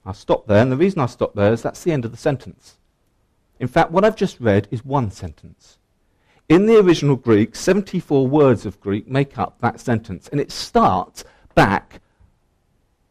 I'll 0.07 0.13
stop 0.13 0.47
there, 0.47 0.61
and 0.61 0.71
the 0.71 0.77
reason 0.77 1.01
I 1.01 1.05
stop 1.05 1.35
there 1.35 1.51
is 1.51 1.61
that's 1.61 1.83
the 1.83 1.91
end 1.91 2.05
of 2.05 2.11
the 2.11 2.17
sentence. 2.17 2.77
In 3.59 3.67
fact, 3.67 3.91
what 3.91 4.05
I've 4.05 4.15
just 4.15 4.39
read 4.39 4.69
is 4.71 4.85
one 4.85 5.11
sentence. 5.11 5.79
In 6.47 6.65
the 6.65 6.79
original 6.79 7.17
Greek, 7.17 7.57
74 7.57 8.25
words 8.25 8.65
of 8.65 8.79
Greek 8.79 9.09
make 9.09 9.37
up 9.37 9.59
that 9.59 9.81
sentence, 9.81 10.29
and 10.29 10.39
it 10.39 10.49
starts 10.49 11.25
back 11.55 11.99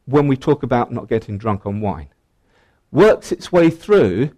when 0.06 0.26
we 0.26 0.38
talk 0.38 0.62
about 0.62 0.90
not 0.90 1.06
getting 1.06 1.36
drunk 1.36 1.66
on 1.66 1.82
wine. 1.82 2.08
Works 2.90 3.30
its 3.30 3.52
way 3.52 3.68
through 3.68 4.30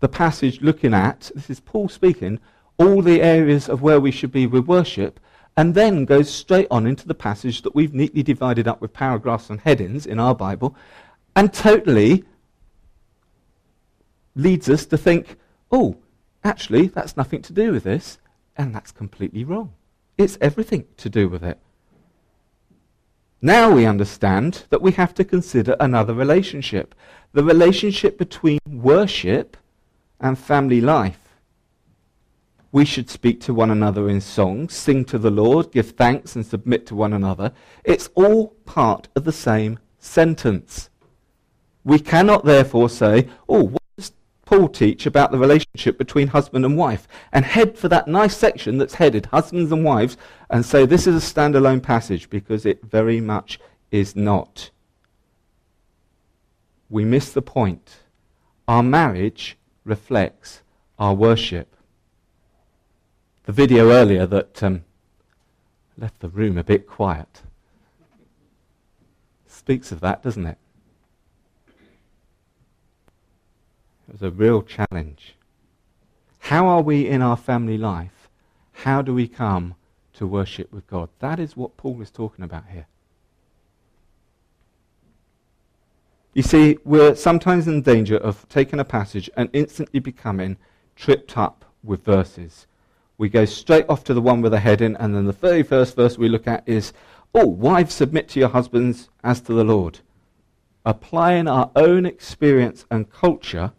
the 0.00 0.08
passage 0.08 0.62
looking 0.62 0.94
at, 0.94 1.30
this 1.34 1.50
is 1.50 1.60
Paul 1.60 1.90
speaking, 1.90 2.40
all 2.78 3.02
the 3.02 3.20
areas 3.20 3.68
of 3.68 3.82
where 3.82 4.00
we 4.00 4.10
should 4.10 4.32
be 4.32 4.46
with 4.46 4.66
worship, 4.66 5.20
and 5.58 5.74
then 5.74 6.06
goes 6.06 6.30
straight 6.30 6.68
on 6.70 6.86
into 6.86 7.06
the 7.06 7.14
passage 7.14 7.60
that 7.62 7.74
we've 7.74 7.92
neatly 7.92 8.22
divided 8.22 8.66
up 8.66 8.80
with 8.80 8.94
paragraphs 8.94 9.50
and 9.50 9.60
headings 9.60 10.06
in 10.06 10.18
our 10.18 10.34
Bible, 10.34 10.74
and 11.38 11.52
totally 11.52 12.24
leads 14.34 14.68
us 14.68 14.84
to 14.86 14.98
think, 14.98 15.36
oh, 15.70 15.96
actually, 16.42 16.88
that's 16.88 17.16
nothing 17.16 17.40
to 17.42 17.52
do 17.52 17.70
with 17.70 17.84
this, 17.84 18.18
and 18.56 18.74
that's 18.74 18.90
completely 18.90 19.44
wrong. 19.44 19.72
It's 20.16 20.36
everything 20.40 20.86
to 20.96 21.08
do 21.08 21.28
with 21.28 21.44
it. 21.44 21.60
Now 23.40 23.70
we 23.70 23.86
understand 23.86 24.64
that 24.70 24.82
we 24.82 24.90
have 24.92 25.14
to 25.14 25.24
consider 25.24 25.76
another 25.78 26.12
relationship 26.12 26.92
the 27.34 27.44
relationship 27.44 28.18
between 28.18 28.58
worship 28.66 29.56
and 30.18 30.36
family 30.36 30.80
life. 30.80 31.20
We 32.72 32.84
should 32.84 33.10
speak 33.10 33.40
to 33.42 33.54
one 33.54 33.70
another 33.70 34.08
in 34.08 34.20
songs, 34.22 34.74
sing 34.74 35.04
to 35.04 35.18
the 35.18 35.30
Lord, 35.30 35.70
give 35.70 35.90
thanks, 35.90 36.34
and 36.34 36.44
submit 36.44 36.84
to 36.86 36.96
one 36.96 37.12
another. 37.12 37.52
It's 37.84 38.08
all 38.16 38.48
part 38.64 39.06
of 39.14 39.22
the 39.22 39.32
same 39.32 39.78
sentence. 40.00 40.88
We 41.84 41.98
cannot 41.98 42.44
therefore 42.44 42.88
say, 42.88 43.28
oh, 43.48 43.64
what 43.64 43.82
does 43.96 44.12
Paul 44.44 44.68
teach 44.68 45.06
about 45.06 45.30
the 45.30 45.38
relationship 45.38 45.98
between 45.98 46.28
husband 46.28 46.64
and 46.64 46.76
wife? 46.76 47.08
And 47.32 47.44
head 47.44 47.78
for 47.78 47.88
that 47.88 48.08
nice 48.08 48.36
section 48.36 48.78
that's 48.78 48.94
headed 48.94 49.26
husbands 49.26 49.72
and 49.72 49.84
wives 49.84 50.16
and 50.50 50.64
say 50.64 50.84
this 50.86 51.06
is 51.06 51.16
a 51.16 51.34
standalone 51.34 51.82
passage 51.82 52.28
because 52.30 52.66
it 52.66 52.84
very 52.84 53.20
much 53.20 53.58
is 53.90 54.14
not. 54.14 54.70
We 56.90 57.04
miss 57.04 57.32
the 57.32 57.42
point. 57.42 58.00
Our 58.66 58.82
marriage 58.82 59.56
reflects 59.84 60.62
our 60.98 61.14
worship. 61.14 61.74
The 63.44 63.52
video 63.52 63.90
earlier 63.90 64.26
that 64.26 64.62
um, 64.62 64.84
left 65.96 66.20
the 66.20 66.28
room 66.28 66.58
a 66.58 66.64
bit 66.64 66.86
quiet 66.86 67.42
speaks 69.68 69.92
of 69.92 70.00
that, 70.00 70.22
doesn't 70.22 70.46
it? 70.46 70.58
It 74.08 74.12
was 74.12 74.22
a 74.22 74.30
real 74.30 74.62
challenge. 74.62 75.34
How 76.38 76.66
are 76.66 76.80
we 76.80 77.06
in 77.06 77.20
our 77.20 77.36
family 77.36 77.76
life? 77.76 78.30
How 78.72 79.02
do 79.02 79.12
we 79.12 79.28
come 79.28 79.74
to 80.14 80.26
worship 80.26 80.72
with 80.72 80.86
God? 80.86 81.10
That 81.18 81.38
is 81.38 81.56
what 81.56 81.76
Paul 81.76 82.00
is 82.00 82.10
talking 82.10 82.42
about 82.44 82.64
here. 82.72 82.86
You 86.32 86.42
see, 86.42 86.78
we're 86.84 87.16
sometimes 87.16 87.68
in 87.68 87.82
danger 87.82 88.16
of 88.16 88.48
taking 88.48 88.80
a 88.80 88.84
passage 88.84 89.28
and 89.36 89.50
instantly 89.52 90.00
becoming 90.00 90.56
tripped 90.96 91.36
up 91.36 91.66
with 91.82 92.04
verses. 92.04 92.66
We 93.18 93.28
go 93.28 93.44
straight 93.44 93.86
off 93.88 94.04
to 94.04 94.14
the 94.14 94.22
one 94.22 94.40
with 94.40 94.52
the 94.52 94.60
heading, 94.60 94.96
and 94.96 95.14
then 95.14 95.26
the 95.26 95.32
very 95.32 95.62
first 95.62 95.96
verse 95.96 96.16
we 96.16 96.28
look 96.28 96.46
at 96.46 96.62
is, 96.66 96.92
Oh, 97.34 97.46
wives, 97.46 97.94
submit 97.94 98.28
to 98.30 98.40
your 98.40 98.48
husbands 98.48 99.10
as 99.22 99.40
to 99.42 99.52
the 99.52 99.64
Lord. 99.64 99.98
Applying 100.86 101.46
our 101.46 101.70
own 101.76 102.06
experience 102.06 102.86
and 102.90 103.10
culture 103.10 103.72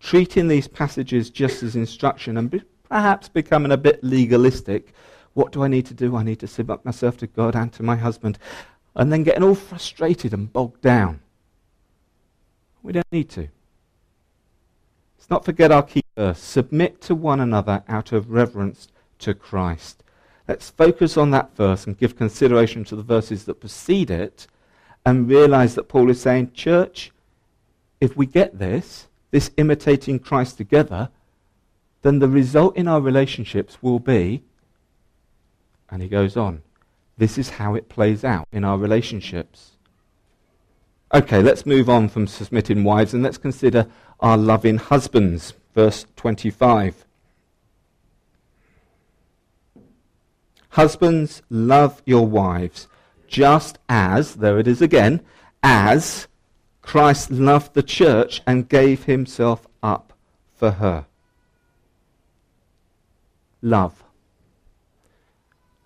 treating 0.00 0.48
these 0.48 0.66
passages 0.66 1.30
just 1.30 1.62
as 1.62 1.76
instruction 1.76 2.36
and 2.36 2.50
be, 2.50 2.62
perhaps 2.88 3.28
becoming 3.28 3.72
a 3.72 3.76
bit 3.76 4.02
legalistic. 4.02 4.92
What 5.34 5.52
do 5.52 5.62
I 5.62 5.68
need 5.68 5.86
to 5.86 5.94
do? 5.94 6.16
I 6.16 6.22
need 6.22 6.40
to 6.40 6.46
submit 6.46 6.84
myself 6.84 7.16
to 7.18 7.26
God 7.26 7.54
and 7.54 7.72
to 7.74 7.82
my 7.82 7.96
husband. 7.96 8.38
And 8.96 9.12
then 9.12 9.22
getting 9.22 9.44
all 9.44 9.54
frustrated 9.54 10.34
and 10.34 10.52
bogged 10.52 10.80
down. 10.80 11.20
We 12.82 12.92
don't 12.92 13.12
need 13.12 13.28
to. 13.30 13.48
Let's 15.18 15.30
not 15.30 15.44
forget 15.44 15.70
our 15.70 15.82
key 15.82 16.02
verse. 16.16 16.40
Submit 16.40 17.00
to 17.02 17.14
one 17.14 17.40
another 17.40 17.84
out 17.86 18.12
of 18.12 18.30
reverence 18.30 18.88
to 19.20 19.34
Christ. 19.34 20.02
Let's 20.48 20.70
focus 20.70 21.16
on 21.16 21.30
that 21.30 21.54
verse 21.54 21.86
and 21.86 21.96
give 21.96 22.16
consideration 22.16 22.84
to 22.84 22.96
the 22.96 23.02
verses 23.02 23.44
that 23.44 23.60
precede 23.60 24.10
it 24.10 24.48
and 25.06 25.28
realize 25.28 25.74
that 25.76 25.88
Paul 25.88 26.10
is 26.10 26.20
saying, 26.20 26.52
Church, 26.52 27.12
if 28.00 28.16
we 28.16 28.26
get 28.26 28.58
this, 28.58 29.06
this 29.30 29.50
imitating 29.56 30.18
Christ 30.18 30.56
together, 30.56 31.10
then 32.02 32.18
the 32.18 32.28
result 32.28 32.76
in 32.76 32.88
our 32.88 33.00
relationships 33.00 33.82
will 33.82 33.98
be, 33.98 34.42
and 35.90 36.02
he 36.02 36.08
goes 36.08 36.36
on, 36.36 36.62
this 37.18 37.36
is 37.36 37.50
how 37.50 37.74
it 37.74 37.88
plays 37.88 38.24
out 38.24 38.48
in 38.50 38.64
our 38.64 38.78
relationships. 38.78 39.72
Okay, 41.12 41.42
let's 41.42 41.66
move 41.66 41.88
on 41.88 42.08
from 42.08 42.26
submitting 42.26 42.84
wives 42.84 43.12
and 43.12 43.22
let's 43.22 43.36
consider 43.36 43.86
our 44.20 44.38
loving 44.38 44.78
husbands. 44.78 45.54
Verse 45.74 46.06
25. 46.16 47.04
Husbands, 50.70 51.42
love 51.50 52.00
your 52.06 52.26
wives, 52.26 52.86
just 53.26 53.78
as, 53.88 54.36
there 54.36 54.58
it 54.58 54.68
is 54.68 54.80
again, 54.80 55.20
as 55.64 56.28
Christ 56.82 57.30
loved 57.30 57.74
the 57.74 57.82
church 57.82 58.42
and 58.46 58.68
gave 58.68 59.04
himself 59.04 59.66
up 59.82 60.12
for 60.54 60.72
her. 60.72 61.06
Love. 63.62 64.02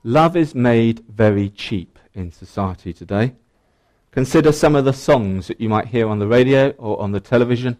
Love 0.02 0.36
is 0.36 0.54
made 0.54 1.04
very 1.08 1.48
cheap 1.50 1.98
in 2.12 2.30
society 2.30 2.92
today. 2.92 3.34
Consider 4.12 4.52
some 4.52 4.76
of 4.76 4.84
the 4.84 4.92
songs 4.92 5.48
that 5.48 5.60
you 5.60 5.68
might 5.68 5.88
hear 5.88 6.08
on 6.08 6.20
the 6.20 6.26
radio 6.26 6.70
or 6.78 7.00
on 7.00 7.12
the 7.12 7.20
television. 7.20 7.76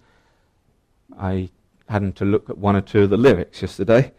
I 1.19 1.51
happened 1.89 2.17
to 2.17 2.25
look 2.25 2.51
at 2.51 2.59
one 2.59 2.75
or 2.75 2.81
two 2.81 3.03
of 3.03 3.11
the 3.11 3.17
lyrics 3.17 3.63
yesterday. 3.63 4.13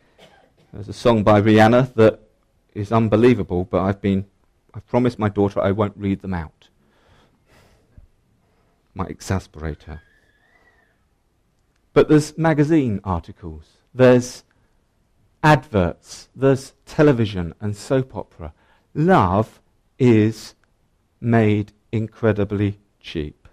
There's 0.71 0.87
a 0.87 0.93
song 0.93 1.23
by 1.23 1.41
Rihanna 1.41 1.93
that 1.95 2.21
is 2.73 2.91
unbelievable, 2.91 3.65
but 3.65 3.81
I've 3.81 4.01
been 4.01 4.25
I've 4.73 4.87
promised 4.87 5.17
my 5.17 5.29
daughter 5.29 5.61
I 5.61 5.71
won't 5.71 5.97
read 5.97 6.21
them 6.21 6.33
out. 6.33 6.51
Might 8.95 9.11
exasperate 9.11 9.83
her. 9.83 10.01
But 11.93 12.09
there's 12.09 12.37
magazine 12.37 12.99
articles, 13.03 13.77
there's 13.93 14.43
adverts, 15.43 16.29
there's 16.35 16.73
television 16.85 17.53
and 17.61 17.75
soap 17.75 18.15
opera. 18.15 18.53
Love 18.95 19.61
is 19.99 20.55
made 21.21 21.71
incredibly 21.91 22.79
cheap. 22.99 23.47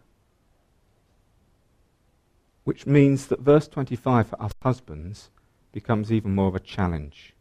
Which 2.64 2.86
means 2.86 3.26
that 3.26 3.40
verse 3.40 3.68
25 3.68 4.28
for 4.28 4.42
us 4.42 4.52
husbands 4.62 5.30
becomes 5.72 6.10
even 6.10 6.34
more 6.34 6.48
of 6.48 6.54
a 6.54 6.60
challenge. 6.60 7.34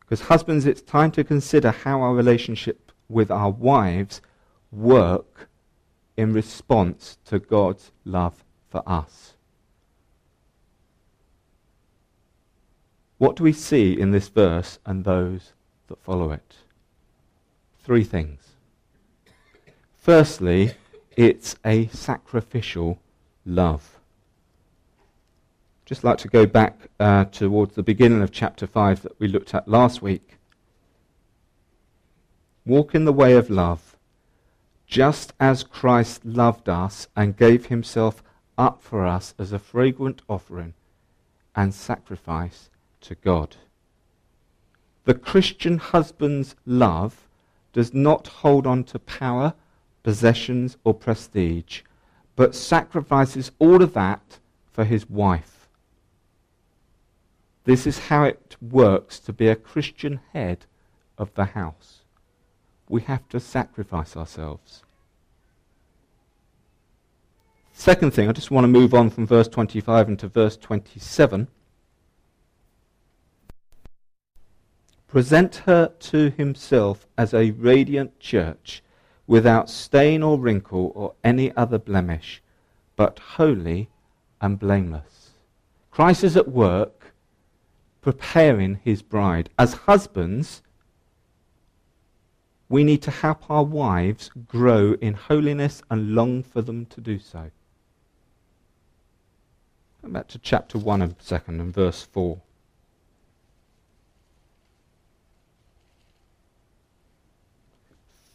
Because, 0.00 0.22
husbands, 0.22 0.66
it's 0.66 0.82
time 0.82 1.10
to 1.12 1.24
consider 1.24 1.70
how 1.70 2.00
our 2.00 2.14
relationship 2.14 2.92
with 3.08 3.30
our 3.30 3.50
wives 3.50 4.20
work 4.70 5.48
in 6.22 6.32
response 6.32 7.18
to 7.26 7.38
God's 7.38 7.92
love 8.04 8.44
for 8.70 8.82
us. 8.86 9.34
What 13.18 13.36
do 13.36 13.44
we 13.44 13.52
see 13.52 13.92
in 13.98 14.10
this 14.10 14.28
verse 14.28 14.78
and 14.86 15.04
those 15.04 15.52
that 15.88 16.02
follow 16.02 16.32
it? 16.32 16.56
Three 17.84 18.04
things. 18.04 18.52
Firstly, 19.94 20.72
it's 21.16 21.56
a 21.64 21.88
sacrificial 21.88 22.98
love 23.44 23.98
just 25.92 26.04
like 26.04 26.16
to 26.16 26.28
go 26.28 26.46
back 26.46 26.88
uh, 27.00 27.24
towards 27.26 27.74
the 27.74 27.82
beginning 27.82 28.22
of 28.22 28.32
chapter 28.32 28.66
5 28.66 29.02
that 29.02 29.20
we 29.20 29.28
looked 29.28 29.54
at 29.54 29.68
last 29.68 30.00
week. 30.00 30.38
Walk 32.64 32.94
in 32.94 33.04
the 33.04 33.12
way 33.12 33.34
of 33.34 33.50
love, 33.50 33.91
just 34.92 35.32
as 35.40 35.64
Christ 35.64 36.22
loved 36.22 36.68
us 36.68 37.08
and 37.16 37.34
gave 37.34 37.66
himself 37.66 38.22
up 38.58 38.82
for 38.82 39.06
us 39.06 39.34
as 39.38 39.50
a 39.50 39.58
fragrant 39.58 40.20
offering 40.28 40.74
and 41.56 41.72
sacrifice 41.72 42.68
to 43.00 43.14
God. 43.14 43.56
The 45.06 45.14
Christian 45.14 45.78
husband's 45.78 46.56
love 46.66 47.26
does 47.72 47.94
not 47.94 48.26
hold 48.28 48.66
on 48.66 48.84
to 48.84 48.98
power, 48.98 49.54
possessions, 50.02 50.76
or 50.84 50.92
prestige, 50.92 51.80
but 52.36 52.54
sacrifices 52.54 53.50
all 53.58 53.82
of 53.82 53.94
that 53.94 54.40
for 54.70 54.84
his 54.84 55.08
wife. 55.08 55.68
This 57.64 57.86
is 57.86 58.08
how 58.10 58.24
it 58.24 58.56
works 58.60 59.18
to 59.20 59.32
be 59.32 59.48
a 59.48 59.56
Christian 59.56 60.20
head 60.34 60.66
of 61.16 61.32
the 61.32 61.46
house. 61.46 62.00
We 62.90 63.00
have 63.02 63.26
to 63.30 63.40
sacrifice 63.40 64.18
ourselves. 64.18 64.82
Second 67.82 68.14
thing, 68.14 68.28
I 68.28 68.32
just 68.32 68.52
want 68.52 68.62
to 68.62 68.68
move 68.68 68.94
on 68.94 69.10
from 69.10 69.26
verse 69.26 69.48
25 69.48 70.08
into 70.10 70.28
verse 70.28 70.56
27. 70.56 71.48
Present 75.08 75.56
her 75.66 75.88
to 75.88 76.30
himself 76.30 77.08
as 77.18 77.34
a 77.34 77.50
radiant 77.50 78.20
church, 78.20 78.84
without 79.26 79.68
stain 79.68 80.22
or 80.22 80.38
wrinkle 80.38 80.92
or 80.94 81.14
any 81.24 81.50
other 81.56 81.76
blemish, 81.76 82.40
but 82.94 83.18
holy 83.18 83.88
and 84.40 84.60
blameless. 84.60 85.30
Christ 85.90 86.22
is 86.22 86.36
at 86.36 86.46
work 86.46 87.12
preparing 88.00 88.78
his 88.84 89.02
bride. 89.02 89.50
As 89.58 89.74
husbands, 89.74 90.62
we 92.68 92.84
need 92.84 93.02
to 93.02 93.10
help 93.10 93.50
our 93.50 93.64
wives 93.64 94.30
grow 94.46 94.92
in 95.00 95.14
holiness 95.14 95.82
and 95.90 96.14
long 96.14 96.44
for 96.44 96.62
them 96.62 96.86
to 96.86 97.00
do 97.00 97.18
so. 97.18 97.50
Back 100.04 100.28
to 100.28 100.38
chapter 100.38 100.78
1 100.78 101.00
a 101.00 101.14
second 101.20 101.60
and 101.60 101.72
verse 101.72 102.02
4. 102.02 102.38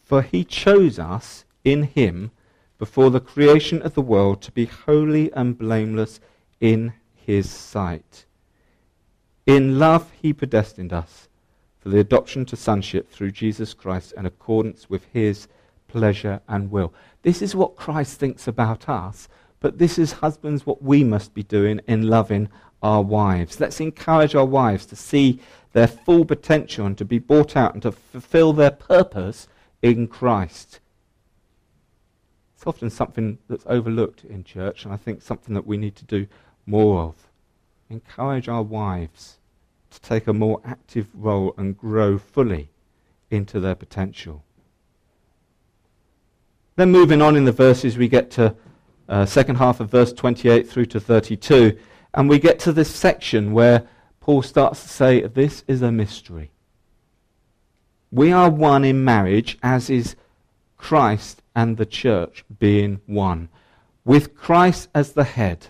For 0.01 0.21
he 0.21 0.43
chose 0.43 0.97
us 0.97 1.45
in 1.63 1.83
him 1.83 2.31
before 2.79 3.09
the 3.11 3.19
creation 3.19 3.81
of 3.81 3.93
the 3.93 4.01
world 4.01 4.41
to 4.43 4.51
be 4.51 4.65
holy 4.65 5.31
and 5.33 5.57
blameless 5.57 6.19
in 6.61 6.93
his 7.13 7.49
sight. 7.49 8.25
In 9.45 9.77
love, 9.77 10.09
he 10.21 10.33
predestined 10.33 10.93
us 10.93 11.27
for 11.79 11.89
the 11.89 11.99
adoption 11.99 12.45
to 12.45 12.55
sonship 12.55 13.11
through 13.11 13.31
Jesus 13.31 13.73
Christ 13.73 14.13
in 14.15 14.25
accordance 14.25 14.89
with 14.89 15.03
his 15.11 15.47
pleasure 15.87 16.41
and 16.47 16.71
will. 16.71 16.93
This 17.23 17.41
is 17.41 17.55
what 17.55 17.75
Christ 17.75 18.19
thinks 18.19 18.47
about 18.47 18.87
us, 18.87 19.27
but 19.59 19.77
this 19.77 19.97
is, 19.97 20.13
husbands, 20.13 20.65
what 20.65 20.81
we 20.81 21.03
must 21.03 21.33
be 21.33 21.43
doing 21.43 21.81
in 21.87 22.07
loving 22.07 22.49
our 22.81 23.01
wives. 23.01 23.59
Let's 23.59 23.79
encourage 23.79 24.35
our 24.35 24.45
wives 24.45 24.85
to 24.87 24.95
see 24.95 25.39
their 25.73 25.87
full 25.87 26.25
potential 26.25 26.85
and 26.85 26.97
to 26.97 27.05
be 27.05 27.19
brought 27.19 27.55
out 27.55 27.73
and 27.73 27.81
to 27.83 27.91
fulfill 27.91 28.53
their 28.53 28.71
purpose 28.71 29.47
in 29.81 30.07
Christ. 30.07 30.79
It's 32.55 32.65
often 32.65 32.89
something 32.89 33.37
that's 33.47 33.65
overlooked 33.67 34.23
in 34.23 34.43
church, 34.43 34.83
and 34.83 34.93
I 34.93 34.97
think 34.97 35.21
something 35.21 35.53
that 35.53 35.67
we 35.67 35.77
need 35.77 35.95
to 35.97 36.05
do 36.05 36.27
more 36.65 37.01
of. 37.01 37.15
Encourage 37.89 38.49
our 38.49 38.63
wives 38.63 39.37
to 39.91 40.01
take 40.01 40.27
a 40.27 40.33
more 40.33 40.61
active 40.65 41.07
role 41.13 41.53
and 41.57 41.77
grow 41.77 42.17
fully 42.17 42.69
into 43.29 43.59
their 43.59 43.75
potential. 43.75 44.43
Then 46.75 46.91
moving 46.91 47.21
on 47.21 47.35
in 47.35 47.45
the 47.45 47.51
verses, 47.51 47.97
we 47.97 48.07
get 48.07 48.29
to 48.31 48.55
uh, 49.07 49.25
second 49.25 49.55
half 49.55 49.79
of 49.79 49.89
verse 49.89 50.13
28 50.13 50.69
through 50.69 50.85
to 50.87 50.99
32, 50.99 51.77
and 52.13 52.29
we 52.29 52.39
get 52.39 52.59
to 52.59 52.71
this 52.71 52.93
section 52.93 53.53
where 53.53 53.87
Paul 54.19 54.41
starts 54.41 54.81
to 54.83 54.89
say, 54.89 55.21
This 55.21 55.63
is 55.67 55.81
a 55.81 55.91
mystery. 55.91 56.51
We 58.11 58.31
are 58.31 58.49
one 58.49 58.83
in 58.85 59.03
marriage, 59.03 59.57
as 59.61 59.89
is 59.89 60.15
Christ 60.77 61.41
and 61.55 61.77
the 61.77 61.85
church 61.85 62.45
being 62.59 63.01
one, 63.05 63.49
with 64.05 64.35
Christ 64.35 64.89
as 64.93 65.13
the 65.13 65.25
head 65.25 65.67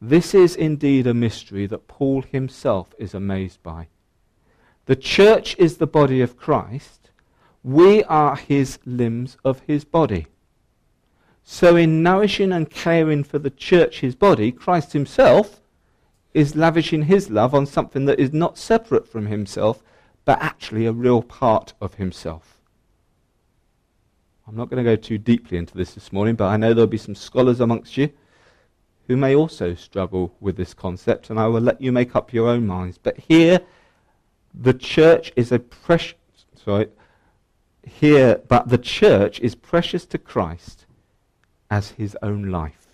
this 0.00 0.32
is 0.32 0.54
indeed 0.54 1.06
a 1.06 1.14
mystery 1.14 1.66
that 1.66 1.88
Paul 1.88 2.22
himself 2.22 2.94
is 2.98 3.14
amazed 3.14 3.62
by. 3.62 3.88
The 4.86 4.96
church 4.96 5.56
is 5.58 5.76
the 5.76 5.88
body 5.88 6.20
of 6.20 6.36
Christ. 6.36 7.10
We 7.64 8.04
are 8.04 8.36
his 8.36 8.78
limbs 8.86 9.36
of 9.44 9.60
his 9.66 9.84
body. 9.84 10.26
So, 11.50 11.76
in 11.76 12.02
nourishing 12.02 12.52
and 12.52 12.68
caring 12.68 13.24
for 13.24 13.38
the 13.38 13.48
church, 13.48 14.00
his 14.00 14.14
body, 14.14 14.52
Christ 14.52 14.92
himself 14.92 15.62
is 16.34 16.54
lavishing 16.54 17.04
his 17.04 17.30
love 17.30 17.54
on 17.54 17.64
something 17.64 18.04
that 18.04 18.20
is 18.20 18.34
not 18.34 18.58
separate 18.58 19.08
from 19.08 19.26
himself, 19.28 19.82
but 20.26 20.42
actually 20.42 20.84
a 20.84 20.92
real 20.92 21.22
part 21.22 21.72
of 21.80 21.94
himself. 21.94 22.60
I'm 24.46 24.56
not 24.56 24.68
going 24.68 24.84
to 24.84 24.90
go 24.90 24.94
too 24.94 25.16
deeply 25.16 25.56
into 25.56 25.74
this 25.74 25.94
this 25.94 26.12
morning, 26.12 26.34
but 26.34 26.48
I 26.48 26.58
know 26.58 26.74
there'll 26.74 26.86
be 26.86 26.98
some 26.98 27.14
scholars 27.14 27.60
amongst 27.60 27.96
you 27.96 28.10
who 29.06 29.16
may 29.16 29.34
also 29.34 29.74
struggle 29.74 30.34
with 30.40 30.58
this 30.58 30.74
concept, 30.74 31.30
and 31.30 31.40
I 31.40 31.46
will 31.46 31.62
let 31.62 31.80
you 31.80 31.92
make 31.92 32.14
up 32.14 32.30
your 32.30 32.50
own 32.50 32.66
minds. 32.66 32.98
But 32.98 33.16
here, 33.20 33.62
the 34.52 34.74
church 34.74 35.32
is 35.34 35.50
a 35.50 35.58
precious, 35.58 36.14
sorry, 36.62 36.88
here, 37.86 38.42
but 38.48 38.68
the 38.68 38.76
church 38.76 39.40
is 39.40 39.54
precious 39.54 40.04
to 40.04 40.18
Christ 40.18 40.84
as 41.70 41.90
his 41.90 42.16
own 42.22 42.50
life, 42.50 42.86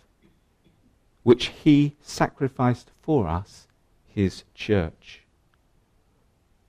which 1.22 1.46
he 1.48 1.96
sacrificed 2.00 2.90
for 3.00 3.28
us, 3.28 3.66
his 4.06 4.44
church. 4.54 5.22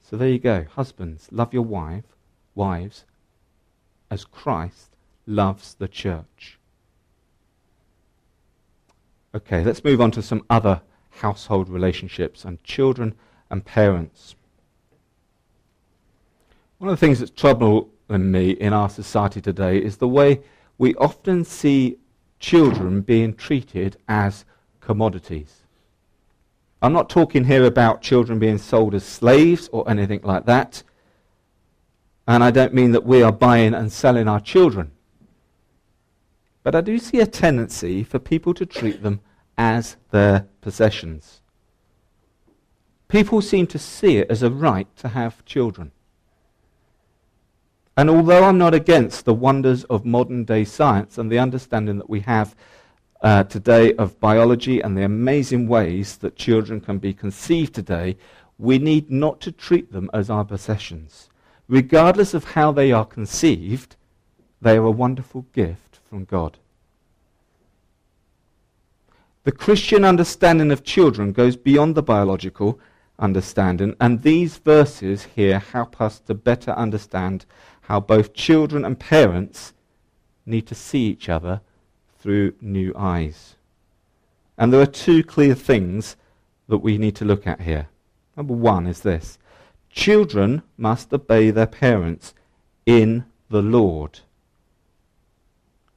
So 0.02 0.18
there 0.18 0.30
you 0.30 0.40
go. 0.40 0.66
Husbands, 0.76 1.28
love 1.32 1.54
your 1.54 1.64
wife, 1.64 2.06
wives 2.54 3.06
as 4.10 4.24
Christ 4.24 4.96
loves 5.26 5.74
the 5.74 5.88
church. 5.88 6.60
Okay, 9.34 9.64
let's 9.64 9.84
move 9.84 10.00
on 10.00 10.12
to 10.12 10.22
some 10.22 10.46
other 10.50 10.82
household 11.10 11.70
relationships 11.70 12.46
and 12.46 12.64
children 12.64 13.16
and 13.50 13.66
parents. 13.66 14.36
One 16.78 16.90
of 16.90 17.00
the 17.00 17.06
things 17.06 17.20
that's 17.20 17.32
troubling 17.32 17.90
me 18.10 18.52
in 18.52 18.74
our 18.74 18.90
society 18.90 19.42
today 19.42 19.78
is 19.78 19.98
the 19.98 20.08
way 20.08 20.42
we 20.78 20.96
often 20.96 21.44
see 21.44 21.98
children 22.40 23.02
being 23.02 23.34
treated 23.34 23.98
as 24.08 24.46
commodities. 24.82 25.62
I'm 26.82 26.94
not 26.94 27.10
talking 27.10 27.46
here 27.46 27.66
about 27.66 28.02
children 28.02 28.38
being 28.38 28.58
sold 28.58 28.94
as 28.94 29.04
slaves 29.04 29.70
or 29.72 29.90
anything 29.90 30.22
like 30.24 30.46
that. 30.46 30.84
And 32.28 32.44
I 32.44 32.52
don't 32.52 32.74
mean 32.74 32.92
that 32.92 33.06
we 33.06 33.24
are 33.24 33.32
buying 33.32 33.74
and 33.74 33.92
selling 33.92 34.28
our 34.28 34.40
children. 34.40 34.92
But 36.64 36.76
I 36.76 36.82
do 36.82 36.98
see 36.98 37.20
a 37.20 37.28
tendency 37.28 38.04
for 38.04 38.20
people 38.20 38.54
to 38.56 38.66
treat 38.66 39.04
them 39.04 39.22
as 39.58 39.98
their 40.12 40.48
possessions. 40.62 41.42
People 43.08 43.42
seem 43.42 43.68
to 43.68 43.80
see 43.80 44.18
it 44.18 44.30
as 44.30 44.44
a 44.44 44.50
right 44.50 44.88
to 44.98 45.10
have 45.10 45.46
children. 45.46 45.92
And 47.98 48.10
although 48.10 48.44
I'm 48.44 48.58
not 48.58 48.74
against 48.74 49.24
the 49.24 49.34
wonders 49.34 49.86
of 49.86 50.06
modern 50.06 50.44
day 50.44 50.66
science 50.66 51.18
and 51.18 51.32
the 51.32 51.40
understanding 51.40 51.98
that 51.98 52.10
we 52.10 52.20
have 52.22 52.56
uh, 53.22 53.44
today 53.44 53.94
of 53.96 54.20
biology 54.20 54.82
and 54.82 54.98
the 54.98 55.04
amazing 55.04 55.68
ways 55.68 56.18
that 56.18 56.36
children 56.36 56.82
can 56.82 56.98
be 56.98 57.14
conceived 57.14 57.74
today, 57.74 58.18
we 58.58 58.78
need 58.78 59.10
not 59.10 59.40
to 59.42 59.52
treat 59.52 59.92
them 59.92 60.10
as 60.14 60.30
our 60.30 60.44
possessions. 60.44 61.30
Regardless 61.68 62.34
of 62.34 62.44
how 62.44 62.72
they 62.72 62.92
are 62.92 63.06
conceived, 63.06 63.96
they 64.62 64.78
are 64.78 64.86
a 64.86 64.92
wonderful 64.92 65.46
gift 65.54 66.00
from 66.10 66.26
God. 66.26 66.58
The 69.44 69.52
Christian 69.52 70.04
understanding 70.04 70.72
of 70.72 70.84
children 70.84 71.32
goes 71.32 71.56
beyond 71.56 71.96
the 71.96 72.04
biological 72.04 72.80
understanding, 73.20 73.96
and 74.02 74.22
these 74.22 74.58
verses 74.58 75.24
here 75.36 75.60
help 75.60 76.02
us 76.02 76.20
to 76.22 76.34
better 76.34 76.72
understand 76.72 77.46
how 77.88 78.00
both 78.00 78.34
children 78.34 78.84
and 78.84 79.00
parents 79.00 79.74
need 80.46 80.66
to 80.68 80.76
see 80.76 81.06
each 81.08 81.30
other 81.30 81.62
through 82.20 82.54
new 82.60 82.94
eyes. 82.98 83.56
And 84.58 84.72
there 84.72 84.82
are 84.82 84.88
two 84.88 85.24
clear 85.24 85.54
things 85.54 86.16
that 86.68 86.80
we 86.80 86.98
need 86.98 87.16
to 87.18 87.26
look 87.26 87.46
at 87.46 87.62
here. 87.62 87.88
Number 88.36 88.54
one 88.54 88.88
is 88.88 89.02
this 89.02 89.38
children 89.92 90.62
must 90.78 91.14
obey 91.14 91.52
their 91.52 91.68
parents 91.68 92.34
in 92.86 93.26
the 93.50 93.62
Lord. 93.62 94.20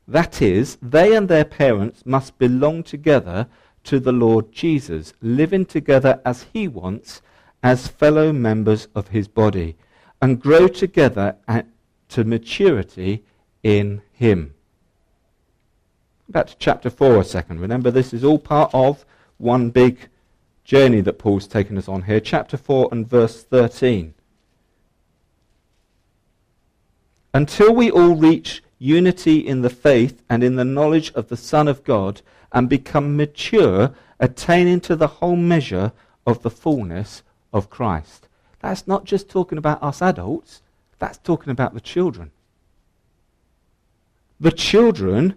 That 0.07 0.41
is, 0.41 0.79
they 0.81 1.17
and 1.17 1.29
their 1.29 1.45
parents 1.45 2.07
must 2.07 2.39
belong 2.39 2.83
together 2.83 3.49
to 3.85 3.99
the 3.99 4.13
Lord 4.13 4.53
Jesus, 4.53 5.15
living 5.21 5.67
together 5.67 6.21
as 6.25 6.47
he 6.53 6.69
wants, 6.69 7.23
as 7.63 7.89
fellow 7.89 8.33
members 8.33 8.89
of 8.95 9.09
his 9.09 9.27
body, 9.27 9.77
and 10.21 10.41
grow 10.41 10.69
together 10.69 11.37
to 12.09 12.25
maturity 12.25 13.25
in 13.63 14.03
him 14.13 14.55
back 16.29 16.47
to 16.47 16.57
chapter 16.59 16.91
4 16.91 17.21
a 17.21 17.25
second. 17.25 17.61
Remember, 17.61 17.91
this 17.91 18.13
is 18.13 18.23
all 18.23 18.39
part 18.39 18.71
of 18.75 19.05
one 19.39 19.71
big 19.71 20.09
journey 20.65 21.01
that 21.01 21.19
Paul's 21.19 21.47
taken 21.47 21.79
us 21.79 21.89
on 21.89 22.03
here. 22.03 22.21
Chapter 22.21 22.57
4 22.57 22.89
and 22.93 23.09
verse 23.09 23.43
13. 23.43 24.15
Until 27.33 27.75
we 27.75 27.91
all 27.91 28.15
reach 28.15 28.63
unity 28.79 29.39
in 29.39 29.63
the 29.63 29.71
faith 29.71 30.23
and 30.29 30.43
in 30.43 30.57
the 30.57 30.65
knowledge 30.65 31.13
of 31.13 31.29
the 31.29 31.37
Son 31.37 31.69
of 31.69 31.85
God 31.85 32.21
and 32.53 32.69
become 32.69 33.17
mature, 33.17 33.95
attaining 34.19 34.81
to 34.81 34.97
the 34.97 35.07
whole 35.07 35.37
measure 35.37 35.93
of 36.27 36.43
the 36.43 36.51
fullness 36.51 37.23
of 37.53 37.71
Christ. 37.71 38.29
That's 38.61 38.87
not 38.87 39.05
just 39.05 39.29
talking 39.29 39.59
about 39.59 39.83
us 39.83 40.03
adults, 40.03 40.63
that's 40.99 41.19
talking 41.19 41.51
about 41.51 41.75
the 41.75 41.81
children. 41.81 42.31
The 44.41 44.53
children 44.53 45.35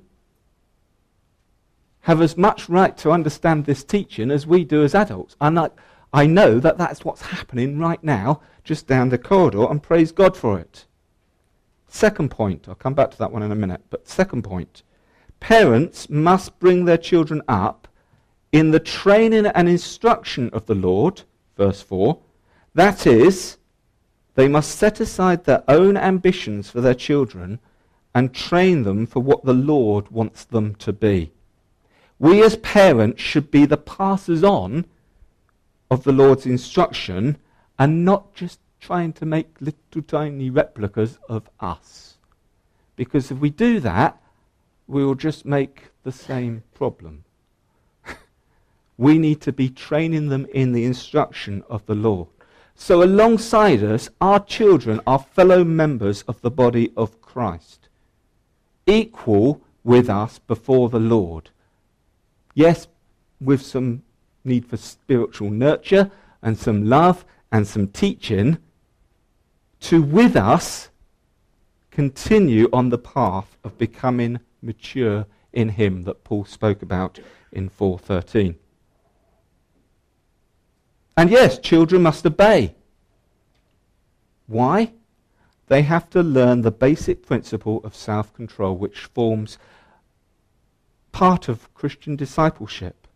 have 2.02 2.21
as 2.21 2.38
much 2.38 2.67
right 2.69 2.97
to 2.97 3.12
understand 3.12 3.65
this 3.65 3.84
teaching 3.84 4.32
as 4.32 4.47
we 4.47 4.63
do 4.63 4.84
as 4.84 4.95
adults. 4.95 5.36
And 5.39 5.60
I, 5.60 5.69
I 6.13 6.26
know 6.26 6.60
that 6.60 6.78
that's 6.78 7.06
what's 7.06 7.21
happening 7.21 7.80
right 7.80 8.04
now, 8.04 8.41
just 8.63 8.88
down 8.88 9.10
the 9.10 9.17
corridor, 9.17 9.67
and 9.69 9.82
praise 9.82 10.12
God 10.12 10.36
for 10.36 10.60
it. 10.60 10.86
Second 11.88 12.32
point, 12.32 12.67
I'll 12.67 12.76
come 12.76 12.93
back 12.93 13.12
to 13.12 13.17
that 13.19 13.32
one 13.32 13.43
in 13.43 13.52
a 13.52 13.56
minute, 13.56 13.82
but 13.89 14.08
second 14.08 14.43
point 14.43 14.84
parents 15.41 16.08
must 16.10 16.60
bring 16.60 16.86
their 16.86 16.97
children 16.97 17.41
up 17.47 17.88
in 18.52 18.71
the 18.71 18.80
training 18.80 19.47
and 19.47 19.67
instruction 19.67 20.50
of 20.52 20.65
the 20.67 20.76
Lord, 20.76 21.24
verse 21.58 21.82
4. 21.82 22.19
That 22.76 23.08
is, 23.08 23.58
they 24.35 24.47
must 24.47 24.77
set 24.77 24.99
aside 24.99 25.43
their 25.43 25.63
own 25.67 25.97
ambitions 25.97 26.69
for 26.69 26.81
their 26.81 26.93
children 26.93 27.59
and 28.13 28.33
train 28.33 28.83
them 28.83 29.05
for 29.05 29.19
what 29.19 29.43
the 29.43 29.53
Lord 29.53 30.09
wants 30.09 30.43
them 30.43 30.75
to 30.75 30.93
be. 30.93 31.31
We 32.19 32.43
as 32.43 32.55
parents 32.57 33.21
should 33.21 33.49
be 33.49 33.65
the 33.65 33.77
passers 33.77 34.43
on 34.43 34.85
of 35.89 36.03
the 36.03 36.11
Lord's 36.11 36.45
instruction 36.45 37.37
and 37.79 38.05
not 38.05 38.33
just 38.33 38.59
trying 38.79 39.13
to 39.13 39.25
make 39.25 39.59
little 39.59 40.01
tiny 40.01 40.49
replicas 40.49 41.17
of 41.27 41.49
us. 41.59 42.15
Because 42.95 43.31
if 43.31 43.37
we 43.37 43.49
do 43.49 43.79
that, 43.79 44.21
we 44.87 45.05
will 45.05 45.15
just 45.15 45.45
make 45.45 45.91
the 46.03 46.11
same 46.11 46.63
problem. 46.73 47.23
we 48.97 49.17
need 49.17 49.41
to 49.41 49.51
be 49.51 49.69
training 49.69 50.29
them 50.29 50.45
in 50.53 50.73
the 50.73 50.85
instruction 50.85 51.63
of 51.69 51.85
the 51.85 51.95
Lord. 51.95 52.27
So, 52.75 53.03
alongside 53.03 53.84
us, 53.84 54.10
our 54.19 54.39
children 54.39 55.01
are 55.05 55.19
fellow 55.19 55.63
members 55.63 56.23
of 56.23 56.41
the 56.41 56.51
body 56.51 56.91
of 56.97 57.21
Christ, 57.21 57.89
equal 58.88 59.62
with 59.84 60.10
us 60.10 60.39
before 60.39 60.89
the 60.89 60.99
Lord. 60.99 61.49
Yes, 62.53 62.88
with 63.39 63.62
some 63.62 64.03
need 64.43 64.65
for 64.65 64.77
spiritual 64.77 65.49
nurture 65.49 66.12
and 66.41 66.57
some 66.57 66.86
love 66.86 67.25
and 67.51 67.67
some 67.67 67.88
teaching, 67.88 68.57
to 69.81 70.01
with 70.01 70.36
us 70.36 70.89
continue 71.91 72.69
on 72.71 72.89
the 72.89 72.97
path 72.97 73.57
of 73.63 73.77
becoming 73.77 74.39
mature 74.62 75.25
in 75.53 75.69
him 75.69 76.03
that 76.03 76.23
Paul 76.23 76.45
spoke 76.45 76.81
about 76.81 77.19
in 77.51 77.69
413. 77.69 78.55
And 81.17 81.30
yes, 81.30 81.60
children 81.60 82.04
must 82.04 82.26
obey. 82.26 82.76
Why? 84.47 84.93
They 85.67 85.84
have 85.84 86.10
to 86.12 86.21
learn 86.21 86.62
the 86.62 86.71
basic 86.71 87.26
principle 87.26 87.82
of 87.84 87.95
self 87.95 88.34
control, 88.34 88.76
which 88.76 89.06
forms 89.06 89.58
part 91.12 91.47
of 91.47 91.74
Christian 91.74 92.15
discipleship. 92.15 93.08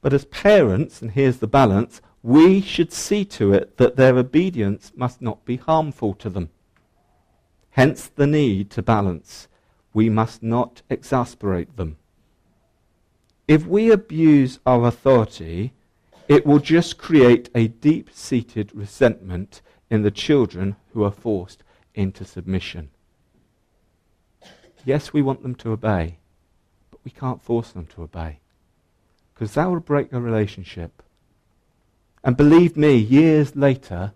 But 0.00 0.12
as 0.12 0.26
parents, 0.26 1.02
and 1.02 1.12
here's 1.12 1.38
the 1.38 1.46
balance, 1.46 2.00
we 2.22 2.60
should 2.60 2.92
see 2.92 3.24
to 3.24 3.52
it 3.52 3.76
that 3.78 3.96
their 3.96 4.16
obedience 4.16 4.92
must 4.94 5.22
not 5.22 5.44
be 5.44 5.56
harmful 5.56 6.14
to 6.14 6.30
them. 6.30 6.50
Hence 7.70 8.08
the 8.08 8.26
need 8.26 8.70
to 8.70 8.82
balance. 8.82 9.48
We 9.94 10.10
must 10.10 10.42
not 10.42 10.82
exasperate 10.90 11.76
them. 11.76 11.96
If 13.46 13.66
we 13.66 13.90
abuse 13.90 14.58
our 14.66 14.86
authority, 14.86 15.72
it 16.28 16.46
will 16.46 16.58
just 16.58 16.98
create 16.98 17.50
a 17.54 17.68
deep 17.68 18.10
seated 18.12 18.74
resentment 18.74 19.62
in 19.90 20.02
the 20.02 20.10
children 20.10 20.76
who 20.92 21.02
are 21.02 21.10
forced 21.10 21.64
into 21.94 22.24
submission. 22.24 22.90
Yes, 24.84 25.12
we 25.12 25.22
want 25.22 25.42
them 25.42 25.54
to 25.56 25.72
obey, 25.72 26.18
but 26.90 27.00
we 27.04 27.10
can't 27.10 27.42
force 27.42 27.72
them 27.72 27.86
to 27.86 28.02
obey 28.02 28.40
because 29.38 29.54
that 29.54 29.70
will 29.70 29.80
break 29.80 30.12
a 30.12 30.20
relationship. 30.20 31.02
And 32.24 32.36
believe 32.36 32.76
me, 32.76 32.96
years 32.96 33.54
later, 33.54 34.12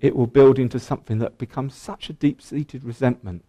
it 0.00 0.14
will 0.14 0.26
build 0.26 0.58
into 0.58 0.78
something 0.78 1.18
that 1.18 1.38
becomes 1.38 1.74
such 1.74 2.10
a 2.10 2.12
deep 2.12 2.42
seated 2.42 2.84
resentment 2.84 3.44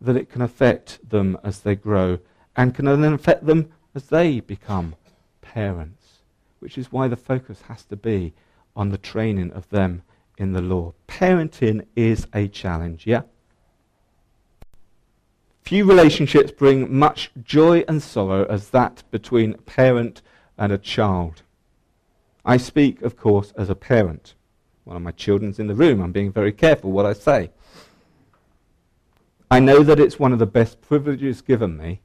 that 0.00 0.16
it 0.16 0.28
can 0.28 0.42
affect 0.42 1.08
them 1.08 1.38
as 1.44 1.60
they 1.60 1.76
grow 1.76 2.18
and 2.56 2.74
can 2.74 2.86
then 2.86 3.12
affect 3.12 3.46
them 3.46 3.70
as 3.94 4.06
they 4.06 4.40
become 4.40 4.96
parents, 5.40 6.01
which 6.62 6.78
is 6.78 6.92
why 6.92 7.08
the 7.08 7.16
focus 7.16 7.62
has 7.62 7.84
to 7.84 7.96
be 7.96 8.32
on 8.76 8.90
the 8.90 8.98
training 8.98 9.50
of 9.50 9.68
them 9.70 10.02
in 10.38 10.52
the 10.52 10.62
law. 10.62 10.94
Parenting 11.08 11.84
is 11.96 12.28
a 12.32 12.46
challenge, 12.46 13.04
yeah? 13.04 13.22
Few 15.62 15.84
relationships 15.84 16.52
bring 16.52 16.96
much 16.96 17.32
joy 17.42 17.84
and 17.88 18.00
sorrow 18.00 18.44
as 18.44 18.70
that 18.70 19.02
between 19.10 19.54
a 19.54 19.58
parent 19.58 20.22
and 20.56 20.70
a 20.72 20.78
child. 20.78 21.42
I 22.44 22.56
speak, 22.58 23.02
of 23.02 23.16
course, 23.16 23.52
as 23.56 23.68
a 23.68 23.74
parent. 23.74 24.34
One 24.84 24.96
of 24.96 25.02
my 25.02 25.12
children's 25.12 25.58
in 25.58 25.66
the 25.66 25.74
room. 25.74 26.00
I'm 26.00 26.12
being 26.12 26.32
very 26.32 26.52
careful 26.52 26.92
what 26.92 27.06
I 27.06 27.12
say. 27.12 27.50
I 29.50 29.58
know 29.58 29.82
that 29.82 30.00
it's 30.00 30.18
one 30.18 30.32
of 30.32 30.38
the 30.38 30.46
best 30.46 30.80
privileges 30.80 31.42
given 31.42 31.76
me, 31.76 32.02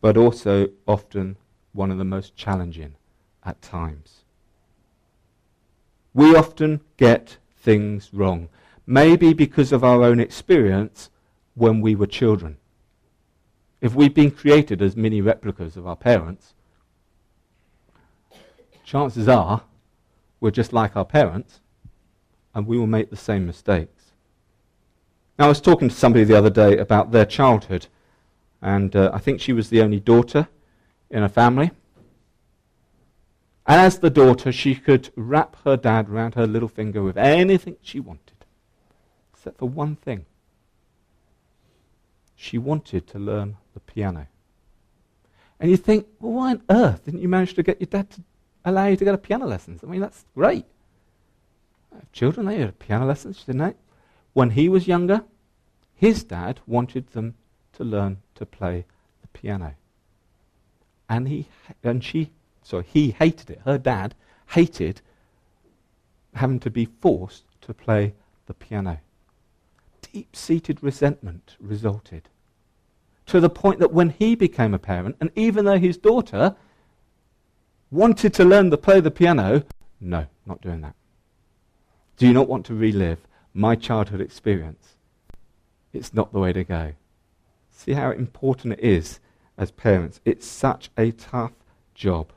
but 0.00 0.16
also 0.16 0.68
often 0.86 1.36
one 1.72 1.90
of 1.90 1.98
the 1.98 2.04
most 2.04 2.36
challenging 2.36 2.94
at 3.44 3.60
times. 3.62 4.22
We 6.14 6.34
often 6.34 6.80
get 6.96 7.38
things 7.56 8.10
wrong, 8.12 8.48
maybe 8.86 9.32
because 9.32 9.72
of 9.72 9.84
our 9.84 10.02
own 10.02 10.20
experience 10.20 11.10
when 11.54 11.80
we 11.80 11.94
were 11.94 12.06
children. 12.06 12.56
If 13.80 13.94
we've 13.94 14.14
been 14.14 14.30
created 14.30 14.82
as 14.82 14.96
mini 14.96 15.20
replicas 15.20 15.76
of 15.76 15.86
our 15.86 15.96
parents, 15.96 16.54
chances 18.84 19.28
are 19.28 19.62
we're 20.40 20.50
just 20.50 20.72
like 20.72 20.96
our 20.96 21.04
parents 21.04 21.60
and 22.54 22.66
we 22.66 22.78
will 22.78 22.86
make 22.86 23.10
the 23.10 23.16
same 23.16 23.46
mistakes. 23.46 24.12
Now, 25.38 25.44
I 25.44 25.48
was 25.48 25.60
talking 25.60 25.88
to 25.88 25.94
somebody 25.94 26.24
the 26.24 26.36
other 26.36 26.50
day 26.50 26.78
about 26.78 27.12
their 27.12 27.24
childhood, 27.24 27.86
and 28.60 28.96
uh, 28.96 29.10
I 29.14 29.18
think 29.18 29.40
she 29.40 29.52
was 29.52 29.70
the 29.70 29.80
only 29.82 30.00
daughter 30.00 30.48
in 31.10 31.22
a 31.22 31.28
family. 31.28 31.70
And 33.68 33.82
as 33.82 33.98
the 33.98 34.08
daughter, 34.08 34.50
she 34.50 34.74
could 34.74 35.10
wrap 35.14 35.56
her 35.64 35.76
dad 35.76 36.08
around 36.08 36.36
her 36.36 36.46
little 36.46 36.70
finger 36.70 37.02
with 37.02 37.18
anything 37.18 37.76
she 37.82 38.00
wanted, 38.00 38.46
except 39.30 39.58
for 39.58 39.68
one 39.68 39.94
thing. 39.94 40.24
She 42.34 42.56
wanted 42.56 43.06
to 43.08 43.18
learn 43.18 43.58
the 43.74 43.80
piano. 43.80 44.28
And 45.60 45.70
you 45.70 45.76
think, 45.76 46.06
well, 46.18 46.32
why 46.32 46.50
on 46.52 46.62
earth 46.70 47.04
didn't 47.04 47.20
you 47.20 47.28
manage 47.28 47.52
to 47.54 47.62
get 47.62 47.78
your 47.78 47.88
dad 47.88 48.08
to 48.12 48.22
allow 48.64 48.86
you 48.86 48.96
to 48.96 49.04
go 49.04 49.12
to 49.12 49.18
piano 49.18 49.46
lessons? 49.46 49.84
I 49.84 49.86
mean, 49.86 50.00
that's 50.00 50.24
great. 50.34 50.64
Children, 52.12 52.46
they 52.46 52.60
had 52.60 52.78
piano 52.78 53.04
lessons, 53.04 53.44
didn't 53.44 53.60
they? 53.60 53.74
When 54.32 54.50
he 54.50 54.70
was 54.70 54.88
younger, 54.88 55.24
his 55.94 56.24
dad 56.24 56.60
wanted 56.66 57.08
them 57.08 57.34
to 57.74 57.84
learn 57.84 58.22
to 58.36 58.46
play 58.46 58.86
the 59.20 59.28
piano. 59.28 59.74
And 61.06 61.28
he 61.28 61.48
and 61.82 62.02
she 62.02 62.30
so 62.62 62.80
he 62.80 63.10
hated 63.10 63.50
it. 63.50 63.60
Her 63.64 63.78
dad 63.78 64.14
hated 64.48 65.00
having 66.34 66.60
to 66.60 66.70
be 66.70 66.84
forced 66.84 67.44
to 67.62 67.74
play 67.74 68.14
the 68.46 68.54
piano. 68.54 68.98
Deep 70.12 70.34
seated 70.34 70.82
resentment 70.82 71.56
resulted. 71.60 72.28
To 73.26 73.40
the 73.40 73.50
point 73.50 73.78
that 73.80 73.92
when 73.92 74.10
he 74.10 74.34
became 74.34 74.72
a 74.72 74.78
parent, 74.78 75.16
and 75.20 75.30
even 75.34 75.64
though 75.64 75.78
his 75.78 75.98
daughter 75.98 76.56
wanted 77.90 78.34
to 78.34 78.44
learn 78.44 78.70
to 78.70 78.76
play 78.76 79.00
the 79.00 79.10
piano, 79.10 79.64
no, 80.00 80.26
not 80.46 80.60
doing 80.60 80.80
that. 80.82 80.94
Do 82.16 82.26
you 82.26 82.32
not 82.32 82.48
want 82.48 82.66
to 82.66 82.74
relive 82.74 83.18
my 83.54 83.74
childhood 83.74 84.20
experience? 84.20 84.96
It's 85.92 86.14
not 86.14 86.32
the 86.32 86.38
way 86.38 86.52
to 86.52 86.64
go. 86.64 86.92
See 87.70 87.92
how 87.92 88.10
important 88.10 88.74
it 88.74 88.80
is 88.80 89.20
as 89.56 89.70
parents. 89.70 90.20
It's 90.24 90.46
such 90.46 90.90
a 90.98 91.12
tough 91.12 91.52
job. 91.94 92.32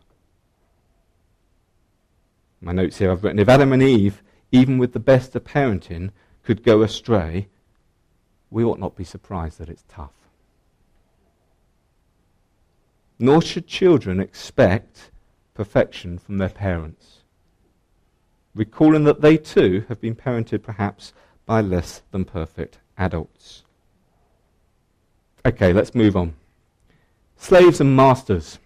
My 2.61 2.71
notes 2.71 2.99
here 2.99 3.11
I've 3.11 3.23
written 3.23 3.39
if 3.39 3.49
Adam 3.49 3.73
and 3.73 3.81
Eve, 3.81 4.21
even 4.51 4.77
with 4.77 4.93
the 4.93 4.99
best 4.99 5.35
of 5.35 5.43
parenting, 5.43 6.11
could 6.43 6.63
go 6.63 6.83
astray, 6.83 7.47
we 8.51 8.63
ought 8.63 8.79
not 8.79 8.95
be 8.95 9.03
surprised 9.03 9.57
that 9.57 9.69
it's 9.69 9.83
tough. 9.87 10.13
Nor 13.17 13.41
should 13.41 13.65
children 13.65 14.19
expect 14.19 15.09
perfection 15.55 16.19
from 16.19 16.37
their 16.37 16.49
parents, 16.49 17.19
recalling 18.53 19.05
that 19.05 19.21
they 19.21 19.37
too 19.37 19.85
have 19.87 19.99
been 19.99 20.15
parented 20.15 20.61
perhaps 20.61 21.13
by 21.45 21.61
less 21.61 22.03
than 22.11 22.25
perfect 22.25 22.79
adults. 22.97 23.63
Okay, 25.45 25.73
let's 25.73 25.95
move 25.95 26.15
on. 26.15 26.35
Slaves 27.37 27.81
and 27.81 27.95
masters. 27.95 28.59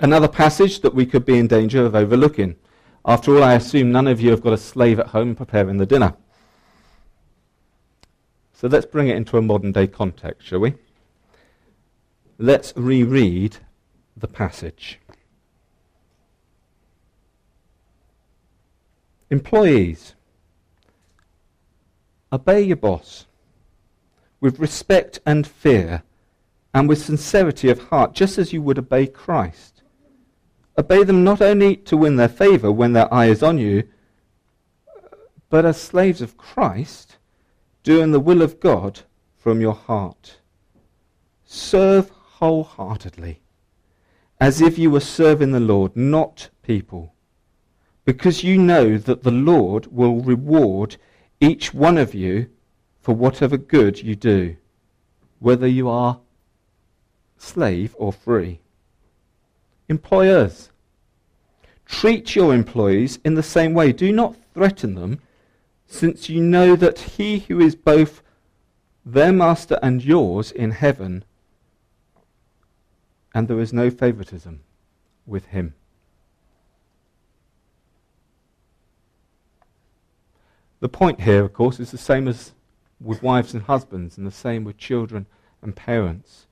Another 0.00 0.28
passage 0.28 0.80
that 0.80 0.94
we 0.94 1.06
could 1.06 1.24
be 1.24 1.38
in 1.38 1.46
danger 1.46 1.86
of 1.86 1.94
overlooking. 1.94 2.56
After 3.04 3.36
all, 3.36 3.44
I 3.44 3.54
assume 3.54 3.92
none 3.92 4.08
of 4.08 4.20
you 4.20 4.30
have 4.30 4.42
got 4.42 4.52
a 4.52 4.58
slave 4.58 4.98
at 4.98 5.08
home 5.08 5.34
preparing 5.34 5.76
the 5.76 5.86
dinner. 5.86 6.14
So 8.52 8.66
let's 8.66 8.86
bring 8.86 9.08
it 9.08 9.16
into 9.16 9.36
a 9.36 9.42
modern 9.42 9.72
day 9.72 9.86
context, 9.86 10.48
shall 10.48 10.60
we? 10.60 10.74
Let's 12.38 12.72
reread 12.76 13.58
the 14.16 14.26
passage. 14.26 14.98
Employees, 19.30 20.14
obey 22.32 22.62
your 22.62 22.76
boss 22.76 23.26
with 24.40 24.58
respect 24.58 25.20
and 25.24 25.46
fear 25.46 26.02
and 26.72 26.88
with 26.88 27.02
sincerity 27.02 27.70
of 27.70 27.88
heart, 27.88 28.12
just 28.12 28.38
as 28.38 28.52
you 28.52 28.60
would 28.60 28.78
obey 28.78 29.06
Christ 29.06 29.73
Obey 30.76 31.04
them 31.04 31.22
not 31.22 31.40
only 31.40 31.76
to 31.76 31.96
win 31.96 32.16
their 32.16 32.28
favor 32.28 32.72
when 32.72 32.92
their 32.92 33.12
eye 33.12 33.26
is 33.26 33.42
on 33.42 33.58
you, 33.58 33.84
but 35.48 35.64
as 35.64 35.80
slaves 35.80 36.20
of 36.20 36.36
Christ, 36.36 37.16
doing 37.84 38.10
the 38.10 38.20
will 38.20 38.42
of 38.42 38.58
God 38.58 39.02
from 39.36 39.60
your 39.60 39.74
heart. 39.74 40.38
Serve 41.44 42.08
wholeheartedly, 42.08 43.40
as 44.40 44.60
if 44.60 44.78
you 44.78 44.90
were 44.90 45.00
serving 45.00 45.52
the 45.52 45.60
Lord, 45.60 45.94
not 45.94 46.48
people, 46.62 47.14
because 48.04 48.42
you 48.42 48.58
know 48.58 48.98
that 48.98 49.22
the 49.22 49.30
Lord 49.30 49.86
will 49.92 50.20
reward 50.20 50.96
each 51.40 51.72
one 51.72 51.98
of 51.98 52.14
you 52.14 52.48
for 53.00 53.14
whatever 53.14 53.56
good 53.56 54.02
you 54.02 54.16
do, 54.16 54.56
whether 55.38 55.68
you 55.68 55.88
are 55.88 56.20
slave 57.36 57.94
or 57.98 58.12
free. 58.12 58.60
Employers, 59.88 60.70
treat 61.84 62.34
your 62.34 62.54
employees 62.54 63.18
in 63.24 63.34
the 63.34 63.42
same 63.42 63.74
way. 63.74 63.92
Do 63.92 64.12
not 64.12 64.36
threaten 64.54 64.94
them, 64.94 65.20
since 65.86 66.28
you 66.28 66.42
know 66.42 66.74
that 66.76 66.98
he 66.98 67.40
who 67.40 67.60
is 67.60 67.74
both 67.74 68.22
their 69.04 69.32
master 69.32 69.78
and 69.82 70.02
yours 70.02 70.50
in 70.50 70.70
heaven, 70.70 71.24
and 73.34 73.48
there 73.48 73.60
is 73.60 73.72
no 73.72 73.90
favoritism 73.90 74.60
with 75.26 75.46
him. 75.46 75.74
The 80.80 80.88
point 80.88 81.22
here, 81.22 81.44
of 81.44 81.52
course, 81.52 81.78
is 81.80 81.90
the 81.90 81.98
same 81.98 82.28
as 82.28 82.52
with 83.00 83.22
wives 83.22 83.52
and 83.52 83.64
husbands, 83.64 84.16
and 84.16 84.26
the 84.26 84.30
same 84.30 84.64
with 84.64 84.78
children 84.78 85.26
and 85.60 85.76
parents 85.76 86.46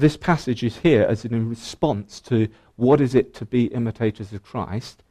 this 0.00 0.16
passage 0.16 0.62
is 0.62 0.78
here 0.78 1.06
as 1.08 1.24
in 1.24 1.48
response 1.48 2.20
to 2.20 2.48
what 2.76 3.00
is 3.00 3.14
it 3.14 3.32
to 3.34 3.46
be 3.46 3.66
imitators 3.66 4.32
of 4.32 4.42
Christ? 4.42 5.02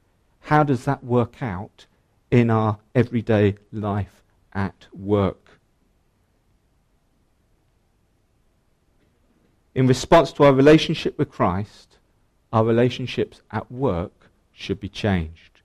How 0.41 0.63
does 0.63 0.85
that 0.85 1.03
work 1.03 1.41
out 1.41 1.87
in 2.29 2.51
our 2.51 2.77
everyday 2.93 3.55
life 3.71 4.21
at 4.53 4.85
work? 4.93 5.59
In 9.73 9.87
response 9.87 10.31
to 10.33 10.43
our 10.43 10.53
relationship 10.53 11.17
with 11.17 11.31
Christ, 11.31 11.97
our 12.53 12.63
relationships 12.63 13.41
at 13.49 13.69
work 13.71 14.29
should 14.53 14.79
be 14.79 14.87
changed. 14.87 15.61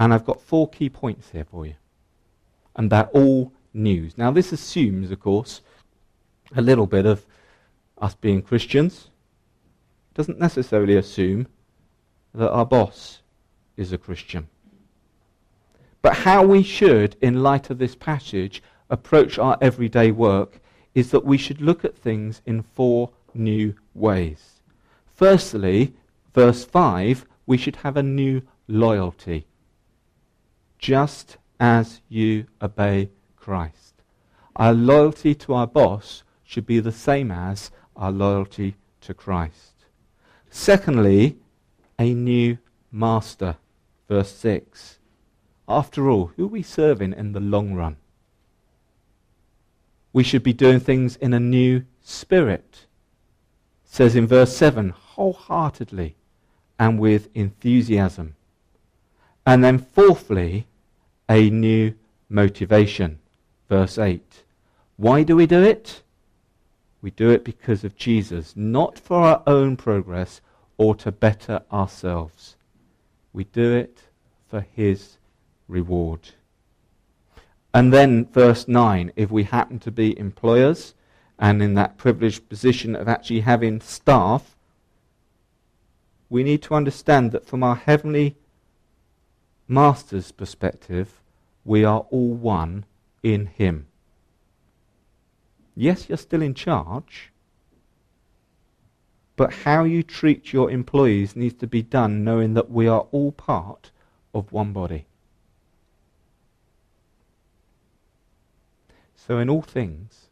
And 0.00 0.12
I've 0.12 0.26
got 0.26 0.42
four 0.42 0.68
key 0.68 0.90
points 0.90 1.30
here 1.30 1.46
for 1.48 1.64
you. 1.64 1.74
And 2.74 2.90
they're 2.90 3.08
all 3.14 3.52
news. 3.72 4.18
Now, 4.18 4.32
this 4.32 4.50
assumes, 4.50 5.12
of 5.12 5.20
course, 5.20 5.60
a 6.56 6.60
little 6.60 6.88
bit 6.88 7.06
of 7.06 7.24
us 7.98 8.14
being 8.14 8.42
Christians 8.42 9.10
doesn't 10.14 10.38
necessarily 10.38 10.96
assume 10.96 11.46
that 12.34 12.50
our 12.50 12.66
boss 12.66 13.20
is 13.76 13.92
a 13.92 13.98
Christian. 13.98 14.48
But 16.02 16.16
how 16.18 16.44
we 16.44 16.62
should, 16.62 17.16
in 17.20 17.42
light 17.42 17.70
of 17.70 17.78
this 17.78 17.94
passage, 17.94 18.62
approach 18.90 19.38
our 19.38 19.56
everyday 19.60 20.10
work 20.10 20.60
is 20.94 21.10
that 21.10 21.24
we 21.24 21.38
should 21.38 21.60
look 21.60 21.84
at 21.84 21.96
things 21.96 22.42
in 22.46 22.62
four 22.62 23.10
new 23.34 23.74
ways. 23.94 24.60
Firstly, 25.06 25.94
verse 26.34 26.64
5, 26.64 27.26
we 27.46 27.56
should 27.56 27.76
have 27.76 27.96
a 27.96 28.02
new 28.02 28.42
loyalty, 28.68 29.46
just 30.78 31.36
as 31.58 32.00
you 32.08 32.46
obey 32.60 33.10
Christ. 33.36 33.94
Our 34.56 34.72
loyalty 34.72 35.34
to 35.36 35.54
our 35.54 35.66
boss 35.66 36.22
should 36.44 36.66
be 36.66 36.80
the 36.80 36.92
same 36.92 37.30
as 37.30 37.70
our 37.96 38.10
loyalty 38.10 38.76
to 39.02 39.14
Christ. 39.14 39.72
Secondly, 40.50 41.36
a 41.98 42.14
new 42.14 42.58
master. 42.92 43.56
Verse 44.08 44.30
6. 44.32 44.98
After 45.68 46.08
all, 46.10 46.32
who 46.36 46.44
are 46.44 46.48
we 46.48 46.62
serving 46.62 47.12
in 47.14 47.32
the 47.32 47.40
long 47.40 47.74
run? 47.74 47.96
We 50.12 50.22
should 50.22 50.42
be 50.42 50.52
doing 50.52 50.78
things 50.78 51.16
in 51.16 51.34
a 51.34 51.40
new 51.40 51.84
spirit. 52.02 52.86
It 53.84 53.90
says 53.90 54.14
in 54.14 54.26
verse 54.26 54.56
7 54.56 54.90
wholeheartedly 54.90 56.16
and 56.78 56.98
with 56.98 57.28
enthusiasm. 57.34 58.36
And 59.46 59.64
then, 59.64 59.78
fourthly, 59.78 60.66
a 61.28 61.50
new 61.50 61.94
motivation. 62.28 63.18
Verse 63.68 63.98
8. 63.98 64.44
Why 64.96 65.22
do 65.22 65.36
we 65.36 65.46
do 65.46 65.62
it? 65.62 66.02
We 67.04 67.10
do 67.10 67.28
it 67.28 67.44
because 67.44 67.84
of 67.84 67.96
Jesus, 67.96 68.54
not 68.56 68.98
for 68.98 69.18
our 69.18 69.42
own 69.46 69.76
progress 69.76 70.40
or 70.78 70.94
to 70.94 71.12
better 71.12 71.60
ourselves. 71.70 72.56
We 73.30 73.44
do 73.44 73.74
it 73.74 74.04
for 74.48 74.62
his 74.72 75.18
reward. 75.68 76.30
And 77.74 77.92
then, 77.92 78.24
verse 78.24 78.66
9 78.66 79.12
if 79.16 79.30
we 79.30 79.42
happen 79.42 79.78
to 79.80 79.90
be 79.90 80.18
employers 80.18 80.94
and 81.38 81.62
in 81.62 81.74
that 81.74 81.98
privileged 81.98 82.48
position 82.48 82.96
of 82.96 83.06
actually 83.06 83.40
having 83.40 83.82
staff, 83.82 84.56
we 86.30 86.42
need 86.42 86.62
to 86.62 86.74
understand 86.74 87.32
that 87.32 87.44
from 87.44 87.62
our 87.62 87.76
heavenly 87.76 88.34
master's 89.68 90.32
perspective, 90.32 91.20
we 91.66 91.84
are 91.84 92.06
all 92.10 92.32
one 92.32 92.86
in 93.22 93.44
him. 93.44 93.88
Yes, 95.74 96.08
you're 96.08 96.18
still 96.18 96.42
in 96.42 96.54
charge, 96.54 97.32
but 99.36 99.52
how 99.52 99.84
you 99.84 100.02
treat 100.02 100.52
your 100.52 100.70
employees 100.70 101.34
needs 101.34 101.54
to 101.54 101.66
be 101.66 101.82
done 101.82 102.22
knowing 102.22 102.54
that 102.54 102.70
we 102.70 102.86
are 102.86 103.06
all 103.10 103.32
part 103.32 103.90
of 104.32 104.52
one 104.52 104.72
body. 104.72 105.06
So, 109.16 109.38
in 109.38 109.48
all 109.48 109.62
things, 109.62 110.26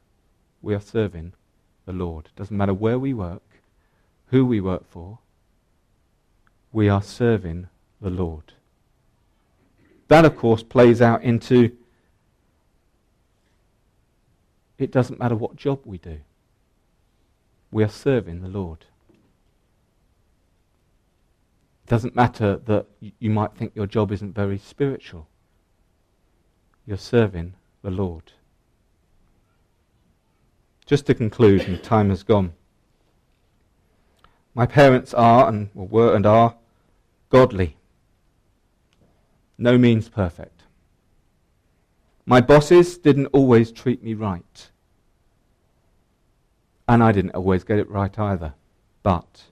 we 0.61 0.75
are 0.75 0.81
serving 0.81 1.33
the 1.87 1.93
Lord. 1.93 2.29
Doesn't 2.37 2.57
matter 2.57 2.75
where 2.75 2.99
we 2.99 3.15
work, 3.15 3.43
who 4.27 4.47
we 4.47 4.61
work 4.61 4.89
for, 4.89 5.19
we 6.73 6.89
are 6.89 7.03
serving 7.03 7.69
the 8.01 8.11
Lord. 8.11 8.53
That, 10.09 10.25
of 10.25 10.37
course, 10.37 10.63
plays 10.63 11.01
out 11.01 11.23
into 11.23 11.77
it 14.83 14.91
doesn't 14.91 15.19
matter 15.19 15.37
what 15.37 15.57
job 15.57 15.81
we 15.85 15.99
do. 15.99 16.21
We 17.71 17.85
are 17.85 17.89
serving 17.89 18.43
the 18.43 18.49
Lord. 18.49 18.87
It 21.85 21.89
doesn't 21.89 22.17
matter 22.17 22.57
that 22.67 22.87
you 23.19 23.31
might 23.31 23.55
think 23.55 23.73
your 23.75 23.87
job 23.87 24.13
isn't 24.13 24.35
very 24.35 24.59
spiritual. 24.59 25.29
You're 26.87 26.97
serving 26.97 27.55
the 27.83 27.91
Lord. 27.91 28.33
Just 30.85 31.07
to 31.07 31.15
conclude, 31.15 31.63
and 31.63 31.83
time 31.83 32.11
has 32.11 32.23
gone. 32.23 32.53
My 34.55 34.67
parents 34.67 35.15
are, 35.15 35.49
and 35.49 35.71
were 35.75 36.15
and 36.15 36.27
are, 36.27 36.57
godly. 37.31 37.77
No 39.57 39.79
means 39.79 40.09
perfect. 40.09 40.63
My 42.27 42.41
bosses 42.41 42.99
didn't 42.99 43.27
always 43.27 43.73
treat 43.73 44.03
me 44.03 44.15
right. 44.15 44.71
And 46.93 47.03
I 47.03 47.11
didn't 47.11 47.35
always 47.35 47.65
get 47.65 47.79
it 47.79 47.89
right 47.89 48.19
either. 48.19 48.53
But 49.03 49.45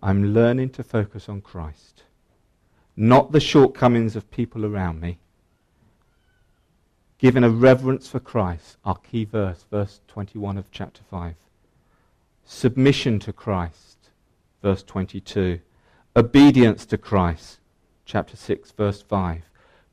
I'm 0.00 0.32
learning 0.32 0.70
to 0.70 0.84
focus 0.84 1.28
on 1.28 1.40
Christ, 1.40 2.04
not 2.96 3.32
the 3.32 3.40
shortcomings 3.40 4.14
of 4.14 4.30
people 4.30 4.64
around 4.64 5.00
me. 5.00 5.18
Given 7.18 7.42
a 7.42 7.50
reverence 7.50 8.06
for 8.06 8.20
Christ, 8.20 8.76
our 8.84 8.94
key 8.94 9.24
verse, 9.24 9.66
verse 9.68 10.02
21 10.06 10.56
of 10.56 10.70
chapter 10.70 11.02
5. 11.10 11.34
Submission 12.44 13.18
to 13.18 13.32
Christ, 13.32 14.10
verse 14.62 14.84
22. 14.84 15.58
Obedience 16.14 16.86
to 16.86 16.96
Christ, 16.96 17.58
chapter 18.04 18.36
6, 18.36 18.70
verse 18.70 19.02
5. 19.02 19.42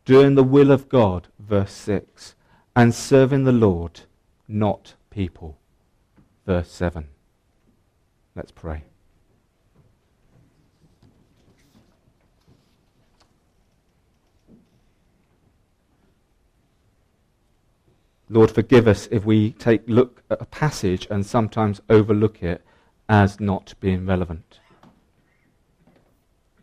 Doing 0.05 0.35
the 0.35 0.43
will 0.43 0.69
of 0.69 0.87
God, 0.87 1.29
verse 1.39 1.73
6. 1.73 2.35
And 2.75 2.93
serving 2.93 3.43
the 3.43 3.51
Lord, 3.51 4.01
not 4.47 4.93
people, 5.09 5.57
verse 6.51 6.69
7. 6.69 7.07
Let's 8.35 8.51
pray. 8.51 8.83
Lord, 18.27 18.51
forgive 18.51 18.85
us 18.85 19.07
if 19.11 19.23
we 19.23 19.51
take 19.51 19.83
look 19.87 20.23
at 20.29 20.41
a 20.41 20.45
passage 20.45 21.07
and 21.09 21.25
sometimes 21.25 21.79
overlook 21.89 22.43
it 22.43 22.65
as 23.07 23.39
not 23.39 23.73
being 23.79 24.05
relevant. 24.05 24.59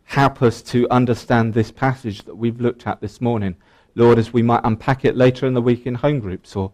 Help 0.03 0.43
us 0.43 0.61
to 0.61 0.87
understand 0.91 1.55
this 1.55 1.71
passage 1.71 2.25
that 2.25 2.35
we've 2.35 2.61
looked 2.61 2.85
at 2.85 3.01
this 3.01 3.19
morning, 3.19 3.55
Lord, 3.95 4.19
as 4.19 4.31
we 4.31 4.43
might 4.43 4.61
unpack 4.63 5.03
it 5.03 5.17
later 5.17 5.47
in 5.47 5.55
the 5.55 5.63
week 5.63 5.87
in 5.87 5.95
home 5.95 6.19
groups 6.19 6.55
or 6.55 6.71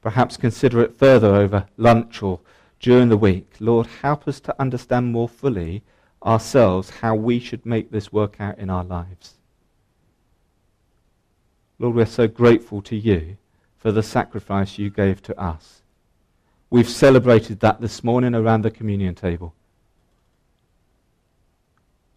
perhaps 0.00 0.36
consider 0.36 0.80
it 0.80 0.96
further 0.96 1.34
over 1.34 1.66
lunch 1.76 2.22
or 2.22 2.40
during 2.80 3.08
the 3.08 3.16
week. 3.16 3.52
Lord, 3.60 3.86
help 4.02 4.28
us 4.28 4.40
to 4.40 4.60
understand 4.60 5.12
more 5.12 5.28
fully 5.28 5.82
ourselves 6.24 6.90
how 6.90 7.14
we 7.14 7.38
should 7.38 7.64
make 7.64 7.90
this 7.90 8.12
work 8.12 8.40
out 8.40 8.58
in 8.58 8.70
our 8.70 8.84
lives. 8.84 9.34
Lord, 11.78 11.94
we're 11.94 12.06
so 12.06 12.26
grateful 12.26 12.82
to 12.82 12.96
you 12.96 13.36
for 13.76 13.92
the 13.92 14.02
sacrifice 14.02 14.78
you 14.78 14.90
gave 14.90 15.22
to 15.22 15.40
us. 15.40 15.82
We've 16.70 16.88
celebrated 16.88 17.60
that 17.60 17.80
this 17.80 18.02
morning 18.04 18.34
around 18.34 18.62
the 18.62 18.70
communion 18.70 19.14
table. 19.14 19.54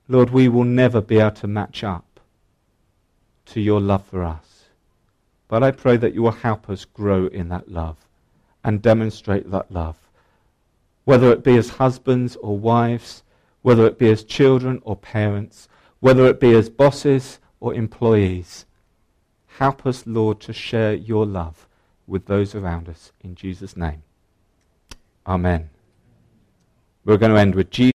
Lord, 0.07 0.31
we 0.31 0.49
will 0.49 0.65
never 0.65 0.99
be 0.99 1.19
able 1.19 1.31
to 1.37 1.47
match 1.47 1.83
up 1.83 2.19
to 3.45 3.61
your 3.61 3.79
love 3.79 4.05
for 4.05 4.23
us. 4.23 4.50
But 5.51 5.63
I 5.63 5.71
pray 5.71 5.97
that 5.97 6.13
you 6.13 6.21
will 6.21 6.31
help 6.31 6.69
us 6.69 6.85
grow 6.85 7.27
in 7.27 7.49
that 7.49 7.69
love 7.69 7.97
and 8.63 8.81
demonstrate 8.81 9.51
that 9.51 9.69
love. 9.69 9.97
Whether 11.03 11.29
it 11.33 11.43
be 11.43 11.57
as 11.57 11.71
husbands 11.71 12.37
or 12.37 12.57
wives, 12.57 13.23
whether 13.61 13.85
it 13.85 13.99
be 13.99 14.09
as 14.09 14.23
children 14.23 14.79
or 14.83 14.95
parents, 14.95 15.67
whether 15.99 16.25
it 16.25 16.39
be 16.39 16.55
as 16.55 16.69
bosses 16.69 17.39
or 17.59 17.73
employees. 17.73 18.65
Help 19.57 19.85
us, 19.85 20.07
Lord, 20.07 20.39
to 20.39 20.53
share 20.53 20.93
your 20.93 21.25
love 21.25 21.67
with 22.07 22.27
those 22.27 22.55
around 22.55 22.87
us. 22.87 23.11
In 23.19 23.35
Jesus' 23.35 23.75
name. 23.75 24.03
Amen. 25.27 25.69
We're 27.03 27.17
going 27.17 27.33
to 27.33 27.37
end 27.37 27.55
with 27.55 27.71
Jesus. 27.71 27.89